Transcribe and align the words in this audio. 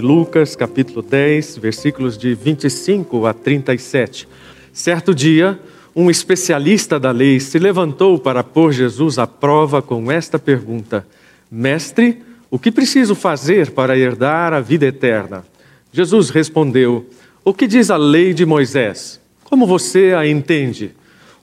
Lucas 0.00 0.54
capítulo 0.56 1.02
10, 1.02 1.58
versículos 1.58 2.18
de 2.18 2.34
25 2.34 3.26
a 3.26 3.32
37. 3.32 4.28
Certo 4.72 5.14
dia, 5.14 5.58
um 5.94 6.10
especialista 6.10 6.98
da 6.98 7.10
lei 7.10 7.38
se 7.38 7.58
levantou 7.58 8.18
para 8.18 8.42
pôr 8.42 8.72
Jesus 8.72 9.18
à 9.18 9.26
prova 9.26 9.80
com 9.80 10.10
esta 10.10 10.38
pergunta: 10.38 11.06
Mestre, 11.50 12.20
o 12.50 12.58
que 12.58 12.70
preciso 12.70 13.14
fazer 13.14 13.70
para 13.70 13.96
herdar 13.96 14.52
a 14.52 14.60
vida 14.60 14.86
eterna? 14.86 15.44
Jesus 15.92 16.30
respondeu: 16.30 17.06
O 17.44 17.54
que 17.54 17.66
diz 17.66 17.90
a 17.90 17.96
lei 17.96 18.34
de 18.34 18.44
Moisés? 18.44 19.20
Como 19.44 19.66
você 19.66 20.12
a 20.16 20.26
entende? 20.26 20.90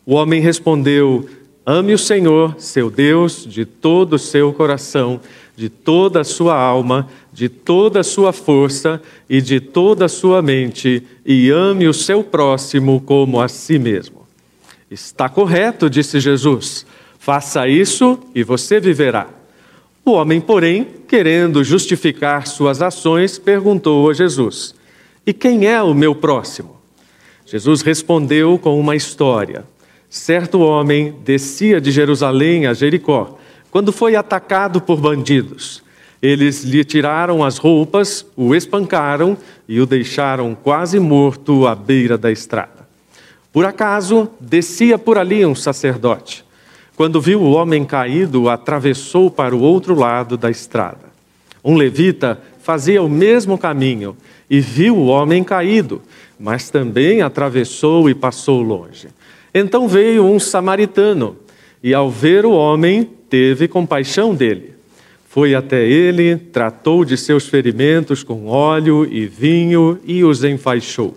O 0.05 0.13
homem 0.15 0.41
respondeu: 0.41 1.27
Ame 1.65 1.93
o 1.93 1.97
Senhor, 1.97 2.55
seu 2.57 2.89
Deus, 2.89 3.45
de 3.45 3.65
todo 3.65 4.13
o 4.13 4.19
seu 4.19 4.51
coração, 4.51 5.21
de 5.61 5.69
toda 5.69 6.21
a 6.21 6.23
sua 6.23 6.55
alma, 6.55 7.07
de 7.31 7.47
toda 7.47 7.99
a 7.99 8.03
sua 8.03 8.33
força 8.33 8.99
e 9.29 9.39
de 9.39 9.59
toda 9.59 10.05
a 10.05 10.09
sua 10.09 10.41
mente, 10.41 11.03
e 11.23 11.51
ame 11.51 11.87
o 11.87 11.93
seu 11.93 12.23
próximo 12.23 12.99
como 12.99 13.39
a 13.39 13.47
si 13.47 13.77
mesmo. 13.77 14.25
Está 14.89 15.29
correto, 15.29 15.87
disse 15.87 16.19
Jesus. 16.19 16.83
Faça 17.19 17.67
isso 17.67 18.17
e 18.33 18.41
você 18.41 18.79
viverá. 18.79 19.29
O 20.03 20.13
homem, 20.13 20.41
porém, 20.41 20.87
querendo 21.07 21.63
justificar 21.63 22.47
suas 22.47 22.81
ações, 22.81 23.37
perguntou 23.37 24.09
a 24.09 24.15
Jesus: 24.15 24.73
E 25.23 25.31
quem 25.31 25.67
é 25.67 25.79
o 25.79 25.93
meu 25.93 26.15
próximo? 26.15 26.75
Jesus 27.45 27.83
respondeu 27.83 28.57
com 28.57 28.79
uma 28.79 28.95
história. 28.95 29.63
Certo 30.09 30.59
homem 30.61 31.13
descia 31.23 31.79
de 31.79 31.91
Jerusalém 31.91 32.65
a 32.65 32.73
Jericó, 32.73 33.37
quando 33.71 33.91
foi 33.91 34.15
atacado 34.15 34.81
por 34.81 34.99
bandidos. 34.99 35.81
Eles 36.21 36.63
lhe 36.63 36.83
tiraram 36.83 37.43
as 37.43 37.57
roupas, 37.57 38.23
o 38.35 38.53
espancaram 38.53 39.35
e 39.67 39.79
o 39.79 39.87
deixaram 39.87 40.53
quase 40.53 40.99
morto 40.99 41.65
à 41.65 41.73
beira 41.73 42.17
da 42.17 42.31
estrada. 42.31 42.87
Por 43.51 43.65
acaso, 43.65 44.29
descia 44.39 44.99
por 44.99 45.17
ali 45.17 45.45
um 45.45 45.55
sacerdote. 45.55 46.45
Quando 46.95 47.19
viu 47.19 47.41
o 47.41 47.51
homem 47.51 47.83
caído, 47.83 48.49
atravessou 48.49 49.31
para 49.31 49.55
o 49.55 49.61
outro 49.61 49.95
lado 49.95 50.37
da 50.37 50.51
estrada. 50.51 51.09
Um 51.63 51.75
levita 51.75 52.39
fazia 52.61 53.01
o 53.01 53.09
mesmo 53.09 53.57
caminho 53.57 54.15
e 54.49 54.59
viu 54.59 54.95
o 54.95 55.07
homem 55.07 55.43
caído, 55.43 56.01
mas 56.39 56.69
também 56.69 57.21
atravessou 57.21 58.09
e 58.09 58.13
passou 58.13 58.61
longe. 58.61 59.07
Então 59.53 59.87
veio 59.87 60.23
um 60.23 60.39
samaritano 60.39 61.35
e, 61.83 61.93
ao 61.93 62.09
ver 62.09 62.45
o 62.45 62.51
homem, 62.51 63.09
teve 63.31 63.69
compaixão 63.69 64.35
dele. 64.35 64.73
Foi 65.29 65.55
até 65.55 65.87
ele, 65.87 66.35
tratou 66.35 67.05
de 67.05 67.15
seus 67.15 67.47
ferimentos 67.47 68.21
com 68.21 68.47
óleo 68.47 69.07
e 69.09 69.25
vinho 69.25 69.97
e 70.05 70.21
os 70.25 70.43
enfaixou. 70.43 71.15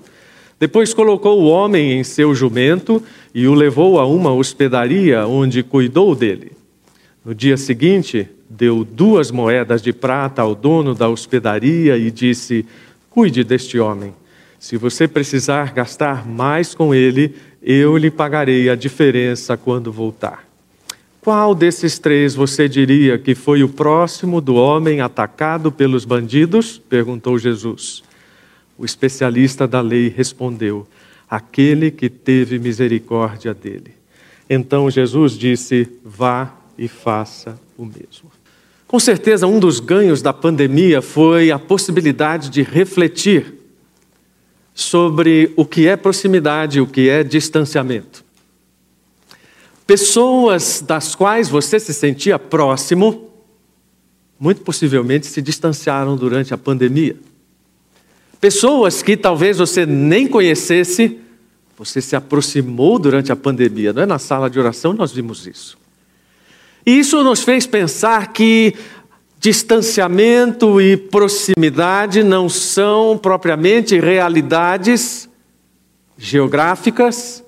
Depois 0.61 0.95
colocou 0.95 1.43
o 1.43 1.49
homem 1.49 1.99
em 1.99 2.05
seu 2.05 2.33
jumento 2.33 3.03
e 3.35 3.49
o 3.49 3.55
levou 3.55 3.99
a 3.99 4.07
uma 4.07 4.33
hospedaria 4.33 5.27
onde 5.27 5.65
cuidou 5.65 6.15
dele. 6.15 6.53
No 7.25 7.35
dia 7.35 7.57
seguinte, 7.57 8.29
deu 8.49 8.85
duas 8.85 9.33
moedas 9.33 9.83
de 9.83 9.93
prata 9.93 10.41
ao 10.41 10.55
dono 10.55 10.95
da 10.95 11.09
hospedaria 11.09 11.97
e 11.97 12.13
disse: 12.13 12.65
Cuide 13.11 13.43
deste 13.43 13.81
homem. 13.81 14.15
Se 14.61 14.77
você 14.77 15.09
precisar 15.09 15.73
gastar 15.73 16.25
mais 16.25 16.77
com 16.77 16.95
ele, 16.95 17.35
eu 17.61 17.97
lhe 17.97 18.11
pagarei 18.11 18.71
a 18.71 18.77
diferença 18.77 19.57
quando 19.57 19.91
voltar. 19.91 20.44
Qual 21.25 21.55
desses 21.55 21.99
três 21.99 22.35
você 22.35 22.69
diria 22.69 23.17
que 23.17 23.35
foi 23.35 23.65
o 23.65 23.69
próximo 23.71 24.43
do 24.43 24.57
homem 24.57 25.01
atacado 25.01 25.73
pelos 25.73 26.05
bandidos? 26.05 26.77
perguntou 26.77 27.39
Jesus. 27.39 28.03
O 28.77 28.85
especialista 28.85 29.67
da 29.67 29.81
lei 29.81 30.13
respondeu: 30.15 30.87
Aquele 31.29 31.91
que 31.91 32.11
teve 32.11 32.59
misericórdia 32.59 33.55
dele. 33.55 33.93
Então 34.51 34.91
Jesus 34.91 35.33
disse: 35.33 35.89
Vá 36.05 36.55
e 36.77 36.89
faça 36.89 37.59
o 37.79 37.87
mesmo. 37.87 38.31
Com 38.87 39.01
certeza, 39.01 39.47
um 39.47 39.59
dos 39.59 39.81
ganhos 39.81 40.21
da 40.21 40.33
pandemia 40.35 41.01
foi 41.01 41.51
a 41.51 41.59
possibilidade 41.59 42.51
de 42.51 42.63
refletir 42.63 43.55
sobre 44.75 45.55
o 45.57 45.65
que 45.65 45.89
é 45.89 45.97
proximidade, 45.97 46.83
o 46.83 46.87
que 46.87 47.09
é 47.09 47.25
distanciamento. 47.25 48.24
Pessoas 49.87 50.83
das 50.87 51.15
quais 51.15 51.49
você 51.49 51.79
se 51.79 51.93
sentia 51.93 52.39
próximo, 52.39 53.31
muito 54.41 54.63
possivelmente 54.63 55.27
se 55.27 55.43
distanciaram 55.43 56.17
durante 56.17 56.55
a 56.55 56.59
pandemia. 56.59 57.17
Pessoas 58.41 59.03
que 59.03 59.17
talvez 59.17 59.59
você 59.59 59.85
nem 59.85 60.27
conhecesse, 60.27 61.19
você 61.77 62.01
se 62.01 62.17
aproximou 62.17 62.99
durante 62.99 63.31
a 63.31 63.37
pandemia. 63.37 63.93
Não 63.93 64.03
é 64.03 64.07
na 64.07 64.19
sala 64.19 64.49
de 64.49 64.59
oração 64.59 64.93
nós 64.93 65.13
vimos 65.13 65.47
isso. 65.47 65.77
E 66.87 66.99
isso 66.99 67.23
nos 67.23 67.43
fez 67.43 67.67
pensar 67.67 68.33
que 68.33 68.75
distanciamento 69.39 70.81
e 70.81 70.97
proximidade 70.97 72.23
não 72.23 72.49
são 72.49 73.19
propriamente 73.19 74.01
realidades 74.01 75.29
geográficas, 76.17 77.44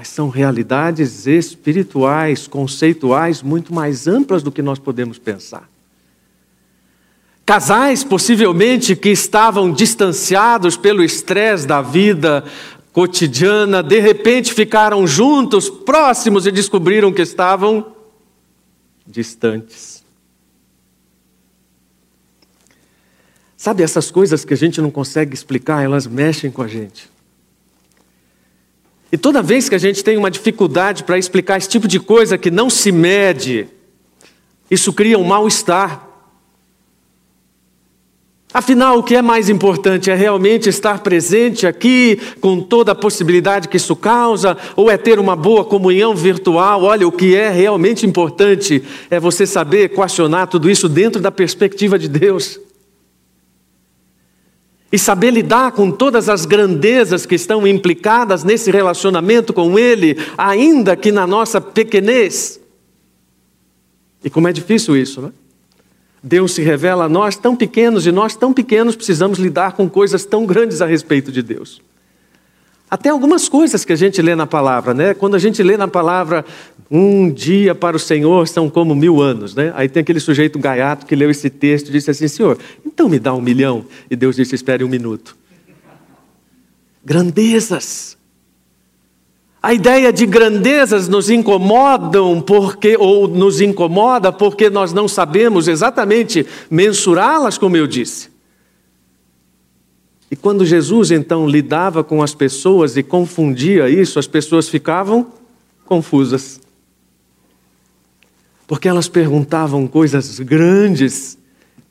mas 0.00 0.08
são 0.08 0.30
realidades 0.30 1.26
espirituais, 1.26 2.48
conceituais 2.48 3.42
muito 3.42 3.74
mais 3.74 4.08
amplas 4.08 4.42
do 4.42 4.50
que 4.50 4.62
nós 4.62 4.78
podemos 4.78 5.18
pensar. 5.18 5.68
Casais, 7.44 8.02
possivelmente, 8.02 8.96
que 8.96 9.10
estavam 9.10 9.70
distanciados 9.70 10.74
pelo 10.74 11.04
estresse 11.04 11.66
da 11.66 11.82
vida 11.82 12.42
cotidiana, 12.94 13.82
de 13.82 14.00
repente 14.00 14.54
ficaram 14.54 15.06
juntos, 15.06 15.68
próximos 15.68 16.46
e 16.46 16.50
descobriram 16.50 17.12
que 17.12 17.20
estavam 17.20 17.94
distantes. 19.06 20.02
Sabe, 23.54 23.82
essas 23.82 24.10
coisas 24.10 24.46
que 24.46 24.54
a 24.54 24.56
gente 24.56 24.80
não 24.80 24.90
consegue 24.90 25.34
explicar, 25.34 25.84
elas 25.84 26.06
mexem 26.06 26.50
com 26.50 26.62
a 26.62 26.68
gente. 26.68 27.19
E 29.12 29.18
toda 29.18 29.42
vez 29.42 29.68
que 29.68 29.74
a 29.74 29.78
gente 29.78 30.04
tem 30.04 30.16
uma 30.16 30.30
dificuldade 30.30 31.02
para 31.02 31.18
explicar 31.18 31.58
esse 31.58 31.68
tipo 31.68 31.88
de 31.88 31.98
coisa 31.98 32.38
que 32.38 32.50
não 32.50 32.70
se 32.70 32.92
mede, 32.92 33.66
isso 34.70 34.92
cria 34.92 35.18
um 35.18 35.24
mal-estar. 35.24 36.08
Afinal, 38.52 38.98
o 38.98 39.02
que 39.02 39.14
é 39.14 39.22
mais 39.22 39.48
importante 39.48 40.10
é 40.10 40.14
realmente 40.14 40.68
estar 40.68 41.00
presente 41.00 41.66
aqui, 41.66 42.18
com 42.40 42.60
toda 42.60 42.92
a 42.92 42.96
possibilidade 42.96 43.68
que 43.68 43.76
isso 43.76 43.94
causa, 43.94 44.56
ou 44.74 44.90
é 44.90 44.96
ter 44.96 45.20
uma 45.20 45.36
boa 45.36 45.64
comunhão 45.64 46.14
virtual? 46.14 46.82
Olha, 46.82 47.06
o 47.06 47.12
que 47.12 47.34
é 47.36 47.48
realmente 47.48 48.06
importante 48.06 48.82
é 49.08 49.20
você 49.20 49.46
saber 49.46 49.84
equacionar 49.84 50.48
tudo 50.48 50.68
isso 50.68 50.88
dentro 50.88 51.20
da 51.20 51.30
perspectiva 51.30 51.98
de 51.98 52.08
Deus 52.08 52.58
e 54.92 54.98
saber 54.98 55.30
lidar 55.30 55.72
com 55.72 55.90
todas 55.90 56.28
as 56.28 56.44
grandezas 56.44 57.24
que 57.24 57.34
estão 57.34 57.66
implicadas 57.66 58.42
nesse 58.42 58.70
relacionamento 58.70 59.52
com 59.52 59.78
Ele, 59.78 60.16
ainda 60.36 60.96
que 60.96 61.12
na 61.12 61.26
nossa 61.26 61.60
pequenez. 61.60 62.60
E 64.24 64.28
como 64.28 64.48
é 64.48 64.52
difícil 64.52 64.96
isso, 64.96 65.20
né? 65.22 65.32
Deus 66.22 66.52
se 66.52 66.62
revela 66.62 67.04
a 67.04 67.08
nós 67.08 67.36
tão 67.36 67.56
pequenos 67.56 68.06
e 68.06 68.12
nós 68.12 68.36
tão 68.36 68.52
pequenos 68.52 68.94
precisamos 68.94 69.38
lidar 69.38 69.72
com 69.72 69.88
coisas 69.88 70.24
tão 70.24 70.44
grandes 70.44 70.82
a 70.82 70.86
respeito 70.86 71.32
de 71.32 71.42
Deus. 71.42 71.80
Até 72.90 73.08
algumas 73.08 73.48
coisas 73.48 73.84
que 73.84 73.92
a 73.92 73.96
gente 73.96 74.20
lê 74.20 74.34
na 74.34 74.46
palavra, 74.46 74.92
né? 74.92 75.14
Quando 75.14 75.36
a 75.36 75.38
gente 75.38 75.62
lê 75.62 75.76
na 75.76 75.88
palavra, 75.88 76.44
um 76.90 77.30
dia 77.30 77.72
para 77.72 77.96
o 77.96 78.00
Senhor 78.00 78.48
são 78.48 78.68
como 78.68 78.96
mil 78.96 79.22
anos, 79.22 79.54
né? 79.54 79.72
Aí 79.76 79.88
tem 79.88 80.00
aquele 80.00 80.18
sujeito 80.18 80.58
gaiato 80.58 81.06
que 81.06 81.14
leu 81.14 81.30
esse 81.30 81.48
texto 81.48 81.88
e 81.88 81.92
disse 81.92 82.10
assim: 82.10 82.26
Senhor, 82.26 82.58
então 82.84 83.08
me 83.08 83.20
dá 83.20 83.32
um 83.32 83.40
milhão. 83.40 83.84
E 84.10 84.16
Deus 84.16 84.34
disse: 84.34 84.56
Espere 84.56 84.82
um 84.82 84.88
minuto. 84.88 85.36
Grandezas. 87.04 88.18
A 89.62 89.74
ideia 89.74 90.10
de 90.12 90.24
grandezas 90.24 91.06
nos 91.06 91.28
incomodam 91.28 92.40
porque 92.40 92.96
ou 92.98 93.28
nos 93.28 93.60
incomoda 93.60 94.32
porque 94.32 94.70
nós 94.70 94.92
não 94.92 95.06
sabemos 95.06 95.68
exatamente 95.68 96.46
mensurá-las, 96.70 97.58
como 97.58 97.76
eu 97.76 97.86
disse. 97.86 98.30
E 100.30 100.36
quando 100.36 100.64
Jesus 100.64 101.10
então 101.10 101.46
lidava 101.46 102.02
com 102.02 102.22
as 102.22 102.34
pessoas 102.34 102.96
e 102.96 103.02
confundia 103.02 103.88
isso, 103.90 104.18
as 104.18 104.26
pessoas 104.26 104.68
ficavam 104.68 105.26
confusas. 105.84 106.58
Porque 108.70 108.88
elas 108.88 109.08
perguntavam 109.08 109.84
coisas 109.88 110.38
grandes 110.38 111.36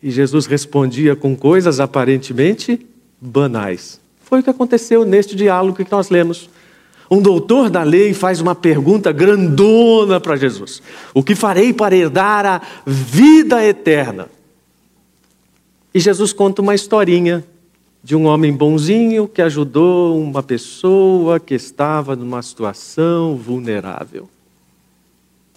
e 0.01 0.09
Jesus 0.09 0.45
respondia 0.45 1.13
com 1.13 1.35
coisas 1.35 1.77
aparentemente 1.77 2.87
banais. 3.19 3.99
Foi 4.23 4.39
o 4.39 4.43
que 4.43 4.49
aconteceu 4.49 5.03
neste 5.03 5.35
diálogo 5.35 5.83
que 5.83 5.91
nós 5.91 6.09
lemos. 6.09 6.49
Um 7.11 7.21
doutor 7.21 7.69
da 7.69 7.83
lei 7.83 8.13
faz 8.13 8.39
uma 8.39 8.55
pergunta 8.55 9.11
grandona 9.11 10.21
para 10.21 10.37
Jesus: 10.37 10.81
O 11.13 11.21
que 11.21 11.35
farei 11.35 11.73
para 11.73 11.97
herdar 11.97 12.45
a 12.45 12.61
vida 12.85 13.61
eterna? 13.61 14.29
E 15.93 15.99
Jesus 15.99 16.31
conta 16.31 16.61
uma 16.61 16.73
historinha 16.73 17.43
de 18.01 18.15
um 18.15 18.25
homem 18.25 18.53
bonzinho 18.53 19.27
que 19.27 19.41
ajudou 19.41 20.17
uma 20.17 20.41
pessoa 20.41 21.41
que 21.41 21.55
estava 21.55 22.15
numa 22.15 22.41
situação 22.41 23.35
vulnerável. 23.35 24.29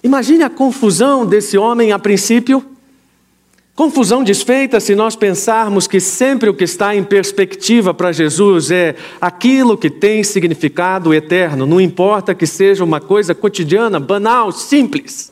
Imagine 0.03 0.43
a 0.43 0.51
confusão 0.51 1.25
desse 1.25 1.57
homem 1.57 1.93
a 1.93 1.99
princípio. 1.99 2.65
Confusão 3.75 4.23
desfeita 4.23 4.81
se 4.81 4.95
nós 4.95 5.17
pensarmos 5.17 5.87
que 5.87 5.99
sempre 5.99 6.49
o 6.51 6.55
que 6.55 6.65
está 6.65 6.95
em 6.95 7.03
perspectiva 7.03 7.95
para 7.95 8.13
Jesus 8.13 8.71
é 8.71 8.95
aquilo 9.21 9.79
que 9.79 9.89
tem 9.89 10.23
significado 10.23 11.15
eterno, 11.15 11.65
não 11.65 11.81
importa 11.81 12.35
que 12.35 12.47
seja 12.47 12.85
uma 12.85 13.01
coisa 13.01 13.35
cotidiana, 13.35 13.99
banal, 13.99 14.53
simples. 14.53 15.32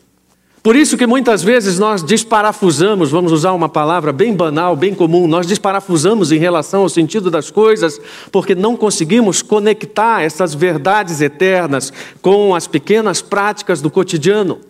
Por 0.62 0.76
isso 0.76 0.98
que 0.98 1.06
muitas 1.06 1.42
vezes 1.42 1.78
nós 1.78 2.02
desparafusamos, 2.02 3.10
vamos 3.10 3.32
usar 3.32 3.52
uma 3.52 3.68
palavra 3.68 4.12
bem 4.12 4.34
banal, 4.34 4.76
bem 4.76 4.94
comum, 4.94 5.26
nós 5.26 5.46
desparafusamos 5.46 6.32
em 6.32 6.38
relação 6.38 6.82
ao 6.82 6.88
sentido 6.88 7.30
das 7.30 7.50
coisas, 7.50 7.98
porque 8.30 8.54
não 8.54 8.76
conseguimos 8.76 9.40
conectar 9.40 10.22
essas 10.22 10.54
verdades 10.54 11.22
eternas 11.22 11.90
com 12.20 12.54
as 12.54 12.66
pequenas 12.66 13.22
práticas 13.22 13.80
do 13.80 13.90
cotidiano. 13.90 14.60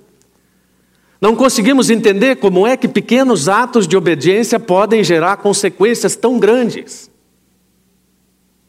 Não 1.20 1.34
conseguimos 1.34 1.90
entender 1.90 2.36
como 2.36 2.66
é 2.66 2.76
que 2.76 2.86
pequenos 2.86 3.48
atos 3.48 3.86
de 3.88 3.96
obediência 3.96 4.60
podem 4.60 5.02
gerar 5.02 5.38
consequências 5.38 6.14
tão 6.14 6.38
grandes. 6.38 7.10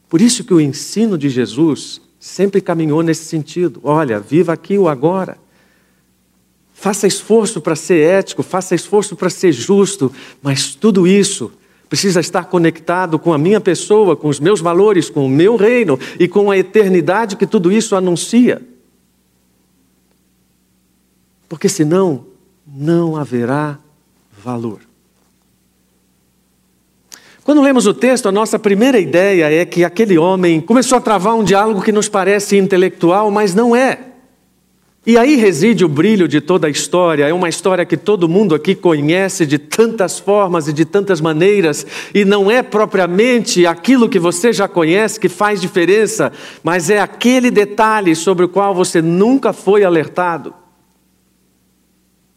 Por 0.10 0.20
isso 0.20 0.44
que 0.44 0.54
o 0.54 0.60
ensino 0.60 1.18
de 1.20 1.30
Jesus 1.30 2.02
sempre 2.20 2.60
caminhou 2.60 3.04
nesse 3.04 3.26
sentido. 3.26 3.80
Olha, 3.84 4.20
viva 4.20 4.52
aqui 4.52 4.78
o 4.78 4.90
agora. 4.90 5.38
Faça 6.82 7.06
esforço 7.06 7.62
para 7.62 7.76
ser 7.76 8.00
ético, 8.00 8.42
faça 8.42 8.74
esforço 8.74 9.16
para 9.16 9.30
ser 9.30 9.52
justo, 9.52 10.12
mas 10.42 10.74
tudo 10.74 11.06
isso 11.06 11.52
precisa 11.88 12.20
estar 12.20 12.46
conectado 12.46 13.20
com 13.20 13.32
a 13.32 13.38
minha 13.38 13.62
pessoa, 13.62 14.16
com 14.16 14.28
os 14.28 14.40
meus 14.40 14.60
valores, 14.60 15.08
com 15.08 15.24
o 15.24 15.30
meu 15.30 15.58
reino 15.58 16.00
e 16.20 16.28
com 16.28 16.50
a 16.50 16.58
eternidade 16.58 17.36
que 17.36 17.46
tudo 17.46 17.72
isso 17.72 17.96
anuncia. 17.96 18.64
Porque 21.48 21.70
senão 21.70 22.26
não 22.66 23.16
haverá 23.16 23.78
valor. 24.44 24.80
Quando 27.44 27.62
lemos 27.62 27.86
o 27.86 27.94
texto, 27.94 28.28
a 28.28 28.32
nossa 28.32 28.58
primeira 28.58 29.00
ideia 29.00 29.54
é 29.54 29.64
que 29.68 29.84
aquele 29.84 30.18
homem 30.18 30.60
começou 30.60 30.98
a 30.98 31.02
travar 31.02 31.36
um 31.36 31.44
diálogo 31.44 31.84
que 31.84 31.92
nos 31.92 32.10
parece 32.10 32.58
intelectual, 32.58 33.30
mas 33.30 33.54
não 33.54 33.76
é. 33.76 34.11
E 35.06 35.18
aí 35.18 35.36
reside 35.36 35.84
o 35.84 35.90
brilho 35.90 36.28
de 36.28 36.40
toda 36.40 36.68
a 36.68 36.70
história. 36.70 37.28
É 37.28 37.34
uma 37.34 37.50
história 37.50 37.86
que 37.86 37.98
todo 37.98 38.30
mundo 38.30 38.54
aqui 38.54 38.76
conhece 38.76 39.48
de 39.48 39.58
tantas 39.58 40.20
formas 40.20 40.68
e 40.68 40.74
de 40.74 40.86
tantas 40.86 41.20
maneiras, 41.20 41.86
e 42.14 42.24
não 42.24 42.52
é 42.52 42.62
propriamente 42.62 43.66
aquilo 43.66 44.08
que 44.08 44.20
você 44.20 44.54
já 44.54 44.68
conhece 44.68 45.20
que 45.20 45.28
faz 45.28 45.60
diferença, 45.60 46.32
mas 46.64 46.92
é 46.92 47.00
aquele 47.00 47.50
detalhe 47.50 48.16
sobre 48.16 48.46
o 48.46 48.50
qual 48.50 48.76
você 48.76 49.02
nunca 49.02 49.52
foi 49.52 49.84
alertado, 49.84 50.54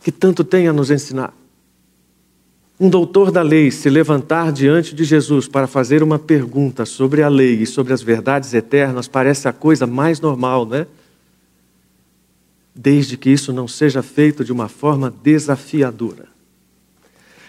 que 0.03 0.11
tanto 0.11 0.43
tem 0.43 0.67
a 0.67 0.73
nos 0.73 0.91
ensinar. 0.91 1.35
Um 2.81 2.89
doutor 2.89 3.31
da 3.31 3.43
lei 3.43 3.71
se 3.71 3.91
levantar 3.91 4.51
diante 4.51 4.95
de 4.95 5.05
Jesus 5.05 5.47
para 5.47 5.67
fazer 5.67 6.03
uma 6.03 6.19
pergunta 6.19 6.87
sobre 6.87 7.23
a 7.23 7.29
lei 7.29 7.63
e 7.63 7.67
sobre 7.67 7.93
as 7.93 8.03
verdades 8.03 8.53
eternas 8.55 9.07
parece 9.07 9.47
a 9.47 9.53
coisa 9.53 9.87
mais 9.87 10.19
normal, 10.19 10.65
não 10.67 10.79
é? 10.79 10.87
Desde 12.75 13.17
que 13.17 13.31
isso 13.31 13.53
não 13.53 13.69
seja 13.69 14.03
feito 14.03 14.45
de 14.45 14.53
uma 14.53 14.69
forma 14.69 15.15
desafiadora. 15.23 16.27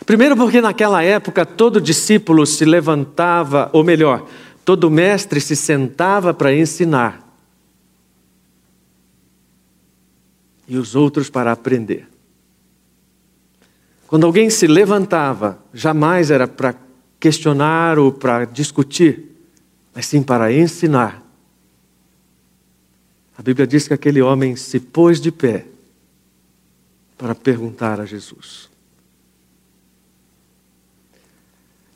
Primeiro, 0.05 0.37
porque 0.37 0.61
naquela 0.61 1.01
época 1.01 1.45
todo 1.45 1.81
discípulo 1.81 2.45
se 2.45 2.63
levantava, 2.63 3.71
ou 3.73 3.83
melhor, 3.83 4.27
todo 4.63 4.91
mestre 4.91 5.41
se 5.41 5.55
sentava 5.55 6.33
para 6.33 6.55
ensinar 6.55 7.25
e 10.67 10.77
os 10.77 10.95
outros 10.95 11.29
para 11.29 11.51
aprender. 11.51 12.07
Quando 14.07 14.25
alguém 14.25 14.49
se 14.51 14.67
levantava, 14.67 15.59
jamais 15.73 16.29
era 16.29 16.47
para 16.47 16.75
questionar 17.19 17.97
ou 17.97 18.11
para 18.11 18.45
discutir, 18.45 19.31
mas 19.93 20.05
sim 20.05 20.21
para 20.21 20.53
ensinar 20.53 21.24
a 23.37 23.41
Bíblia 23.41 23.67
diz 23.67 23.87
que 23.87 23.93
aquele 23.93 24.21
homem 24.21 24.55
se 24.55 24.79
pôs 24.79 25.19
de 25.19 25.31
pé 25.31 25.65
para 27.17 27.35
perguntar 27.35 27.99
a 27.99 28.05
Jesus. 28.05 28.69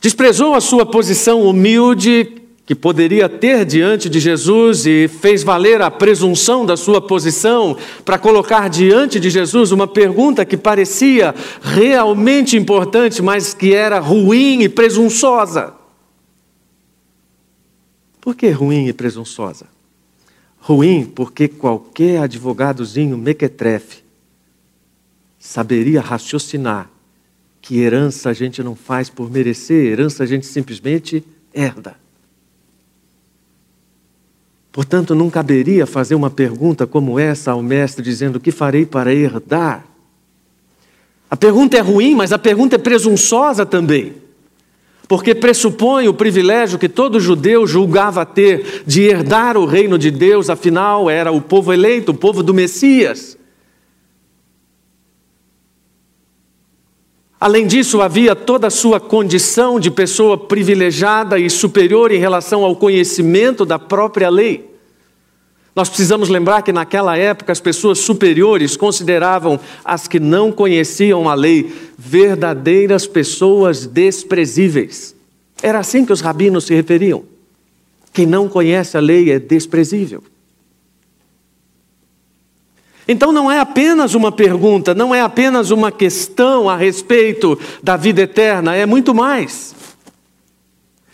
Desprezou 0.01 0.53
a 0.55 0.61
sua 0.61 0.85
posição 0.85 1.41
humilde 1.41 2.39
que 2.65 2.75
poderia 2.75 3.27
ter 3.27 3.65
diante 3.65 4.07
de 4.07 4.19
Jesus 4.19 4.85
e 4.85 5.07
fez 5.07 5.41
valer 5.41 5.81
a 5.81 5.89
presunção 5.89 6.65
da 6.65 6.77
sua 6.77 7.01
posição 7.01 7.75
para 8.05 8.19
colocar 8.19 8.69
diante 8.69 9.19
de 9.19 9.29
Jesus 9.29 9.71
uma 9.71 9.87
pergunta 9.87 10.45
que 10.45 10.55
parecia 10.55 11.33
realmente 11.61 12.55
importante, 12.55 13.23
mas 13.23 13.55
que 13.55 13.73
era 13.73 13.97
ruim 13.97 14.61
e 14.61 14.69
presunçosa. 14.69 15.73
Por 18.21 18.35
que 18.35 18.51
ruim 18.51 18.87
e 18.87 18.93
presunçosa? 18.93 19.65
Ruim 20.69 21.03
porque 21.03 21.47
qualquer 21.47 22.21
advogadozinho 22.21 23.17
mequetrefe 23.17 24.03
saberia 25.39 25.99
raciocinar 25.99 26.91
que 27.59 27.79
herança 27.79 28.29
a 28.29 28.33
gente 28.33 28.61
não 28.61 28.75
faz 28.75 29.09
por 29.09 29.31
merecer, 29.31 29.87
herança 29.87 30.23
a 30.23 30.27
gente 30.27 30.45
simplesmente 30.45 31.23
herda. 31.51 31.95
Portanto, 34.71 35.15
não 35.15 35.27
caberia 35.27 35.87
fazer 35.87 36.13
uma 36.13 36.29
pergunta 36.29 36.85
como 36.85 37.17
essa 37.17 37.49
ao 37.49 37.63
mestre, 37.63 38.03
dizendo: 38.03 38.35
O 38.35 38.39
que 38.39 38.51
farei 38.51 38.85
para 38.85 39.11
herdar? 39.11 39.83
A 41.31 41.35
pergunta 41.35 41.77
é 41.77 41.81
ruim, 41.81 42.13
mas 42.13 42.31
a 42.31 42.37
pergunta 42.37 42.75
é 42.75 42.77
presunçosa 42.77 43.65
também 43.65 44.28
porque 45.09 45.33
pressupõe 45.33 46.07
o 46.07 46.13
privilégio 46.13 46.77
que 46.77 46.87
todo 46.87 47.19
judeu 47.19 47.65
julgava 47.65 48.23
ter 48.27 48.83
de 48.85 49.01
herdar 49.01 49.57
o 49.57 49.65
reino 49.65 49.97
de 49.97 50.11
Deus, 50.11 50.51
afinal 50.51 51.09
era 51.09 51.31
o 51.31 51.41
povo 51.41 51.73
eleito, 51.73 52.11
o 52.11 52.15
povo 52.15 52.43
do 52.43 52.53
Messias. 52.53 53.35
Além 57.39 57.65
disso, 57.65 58.03
havia 58.03 58.35
toda 58.35 58.67
a 58.67 58.69
sua 58.69 58.99
condição 58.99 59.79
de 59.79 59.89
pessoa 59.89 60.37
privilegiada 60.37 61.39
e 61.39 61.49
superior 61.49 62.11
em 62.11 62.19
relação 62.19 62.63
ao 62.63 62.75
conhecimento 62.75 63.65
da 63.65 63.79
própria 63.79 64.29
lei. 64.29 64.68
Nós 65.75 65.87
precisamos 65.87 66.29
lembrar 66.29 66.61
que 66.61 66.73
naquela 66.73 67.17
época 67.17 67.51
as 67.51 67.59
pessoas 67.59 67.99
superiores 67.99 68.75
consideravam 68.75 69.59
as 69.85 70.07
que 70.07 70.19
não 70.19 70.51
conheciam 70.51 71.29
a 71.29 71.33
lei 71.33 71.73
verdadeiras 71.97 73.05
pessoas 73.05 73.85
desprezíveis. 73.85 75.15
Era 75.61 75.79
assim 75.79 76.05
que 76.05 76.13
os 76.13 76.21
rabinos 76.21 76.65
se 76.65 76.73
referiam. 76.73 77.23
Quem 78.11 78.25
não 78.25 78.49
conhece 78.49 78.97
a 78.97 78.99
lei 78.99 79.31
é 79.31 79.39
desprezível. 79.39 80.23
Então 83.07 83.31
não 83.31 83.49
é 83.49 83.59
apenas 83.59 84.13
uma 84.13 84.31
pergunta, 84.31 84.93
não 84.93 85.13
é 85.13 85.21
apenas 85.21 85.71
uma 85.71 85.91
questão 85.91 86.69
a 86.69 86.75
respeito 86.75 87.57
da 87.81 87.97
vida 87.97 88.21
eterna, 88.21 88.75
é 88.75 88.85
muito 88.85 89.15
mais. 89.15 89.73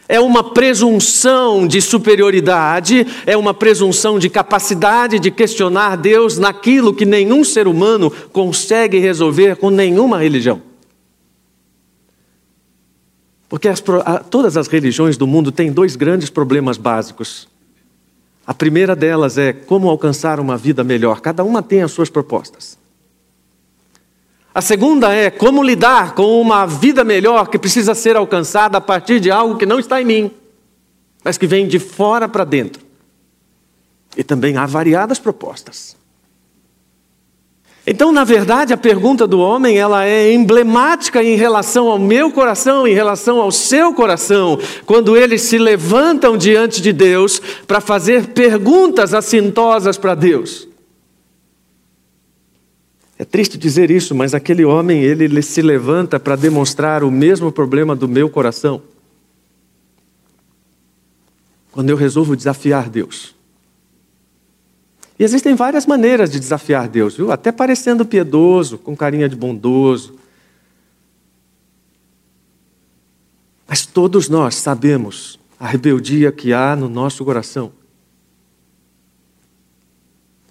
É 0.07 0.19
uma 0.19 0.43
presunção 0.53 1.67
de 1.67 1.81
superioridade, 1.81 3.07
é 3.25 3.35
uma 3.35 3.53
presunção 3.53 4.19
de 4.19 4.29
capacidade 4.29 5.19
de 5.19 5.31
questionar 5.31 5.95
Deus 5.95 6.37
naquilo 6.37 6.93
que 6.93 7.05
nenhum 7.05 7.43
ser 7.43 7.67
humano 7.67 8.11
consegue 8.31 8.99
resolver 8.99 9.55
com 9.55 9.69
nenhuma 9.69 10.19
religião. 10.19 10.61
Porque 13.49 13.67
as, 13.67 13.81
todas 14.29 14.57
as 14.57 14.67
religiões 14.67 15.17
do 15.17 15.25
mundo 15.25 15.51
têm 15.51 15.71
dois 15.71 15.95
grandes 15.95 16.29
problemas 16.29 16.77
básicos. 16.77 17.47
A 18.45 18.53
primeira 18.53 18.95
delas 18.95 19.37
é 19.37 19.53
como 19.53 19.89
alcançar 19.89 20.39
uma 20.39 20.55
vida 20.55 20.83
melhor. 20.83 21.19
Cada 21.19 21.43
uma 21.43 21.63
tem 21.63 21.81
as 21.81 21.91
suas 21.91 22.09
propostas. 22.09 22.77
A 24.55 24.61
segunda 24.61 25.13
é 25.13 25.29
como 25.29 25.61
lidar 25.61 26.15
com 26.15 26.39
uma 26.39 26.65
vida 26.65 27.03
melhor 27.03 27.49
que 27.49 27.59
precisa 27.59 27.93
ser 27.93 28.15
alcançada 28.15 28.77
a 28.77 28.81
partir 28.81 29.19
de 29.19 29.29
algo 29.29 29.57
que 29.57 29.65
não 29.65 29.81
está 29.81 30.01
em 30.01 30.05
mim, 30.05 30.31
mas 31.21 31.37
que 31.37 31.45
vem 31.45 31.67
de 31.67 31.77
fora 31.77 32.29
para 32.29 32.45
dentro. 32.45 32.81
E 34.15 34.23
também 34.23 34.55
há 34.55 34.65
variadas 34.65 35.19
propostas. 35.19 35.97
Então, 37.85 38.13
na 38.13 38.23
verdade, 38.23 38.71
a 38.71 38.77
pergunta 38.77 39.27
do 39.27 39.41
homem, 39.41 39.77
ela 39.77 40.05
é 40.05 40.31
emblemática 40.31 41.21
em 41.21 41.35
relação 41.35 41.89
ao 41.89 41.99
meu 41.99 42.31
coração, 42.31 42.87
em 42.87 42.93
relação 42.93 43.41
ao 43.41 43.51
seu 43.51 43.93
coração, 43.93 44.57
quando 44.85 45.17
eles 45.17 45.41
se 45.41 45.57
levantam 45.57 46.37
diante 46.37 46.81
de 46.81 46.93
Deus 46.93 47.41
para 47.67 47.81
fazer 47.81 48.27
perguntas 48.27 49.13
assintosas 49.13 49.97
para 49.97 50.15
Deus. 50.15 50.65
É 53.17 53.23
triste 53.23 53.57
dizer 53.57 53.89
isso, 53.89 54.13
mas 54.13 54.33
aquele 54.33 54.65
homem, 54.65 55.01
ele, 55.01 55.41
se 55.41 55.61
levanta 55.61 56.19
para 56.19 56.35
demonstrar 56.35 57.03
o 57.03 57.09
mesmo 57.09 57.51
problema 57.51 57.95
do 57.95 58.07
meu 58.07 58.29
coração. 58.29 58.81
Quando 61.71 61.89
eu 61.89 61.95
resolvo 61.95 62.35
desafiar 62.35 62.89
Deus. 62.89 63.33
E 65.17 65.23
existem 65.23 65.55
várias 65.55 65.85
maneiras 65.85 66.29
de 66.29 66.39
desafiar 66.39 66.89
Deus, 66.89 67.15
viu? 67.15 67.31
Até 67.31 67.51
parecendo 67.51 68.05
piedoso, 68.05 68.77
com 68.77 68.95
carinha 68.95 69.29
de 69.29 69.35
bondoso. 69.35 70.15
Mas 73.65 73.85
todos 73.85 74.27
nós 74.27 74.55
sabemos 74.55 75.39
a 75.57 75.67
rebeldia 75.67 76.33
que 76.33 76.51
há 76.51 76.75
no 76.75 76.89
nosso 76.89 77.23
coração. 77.23 77.71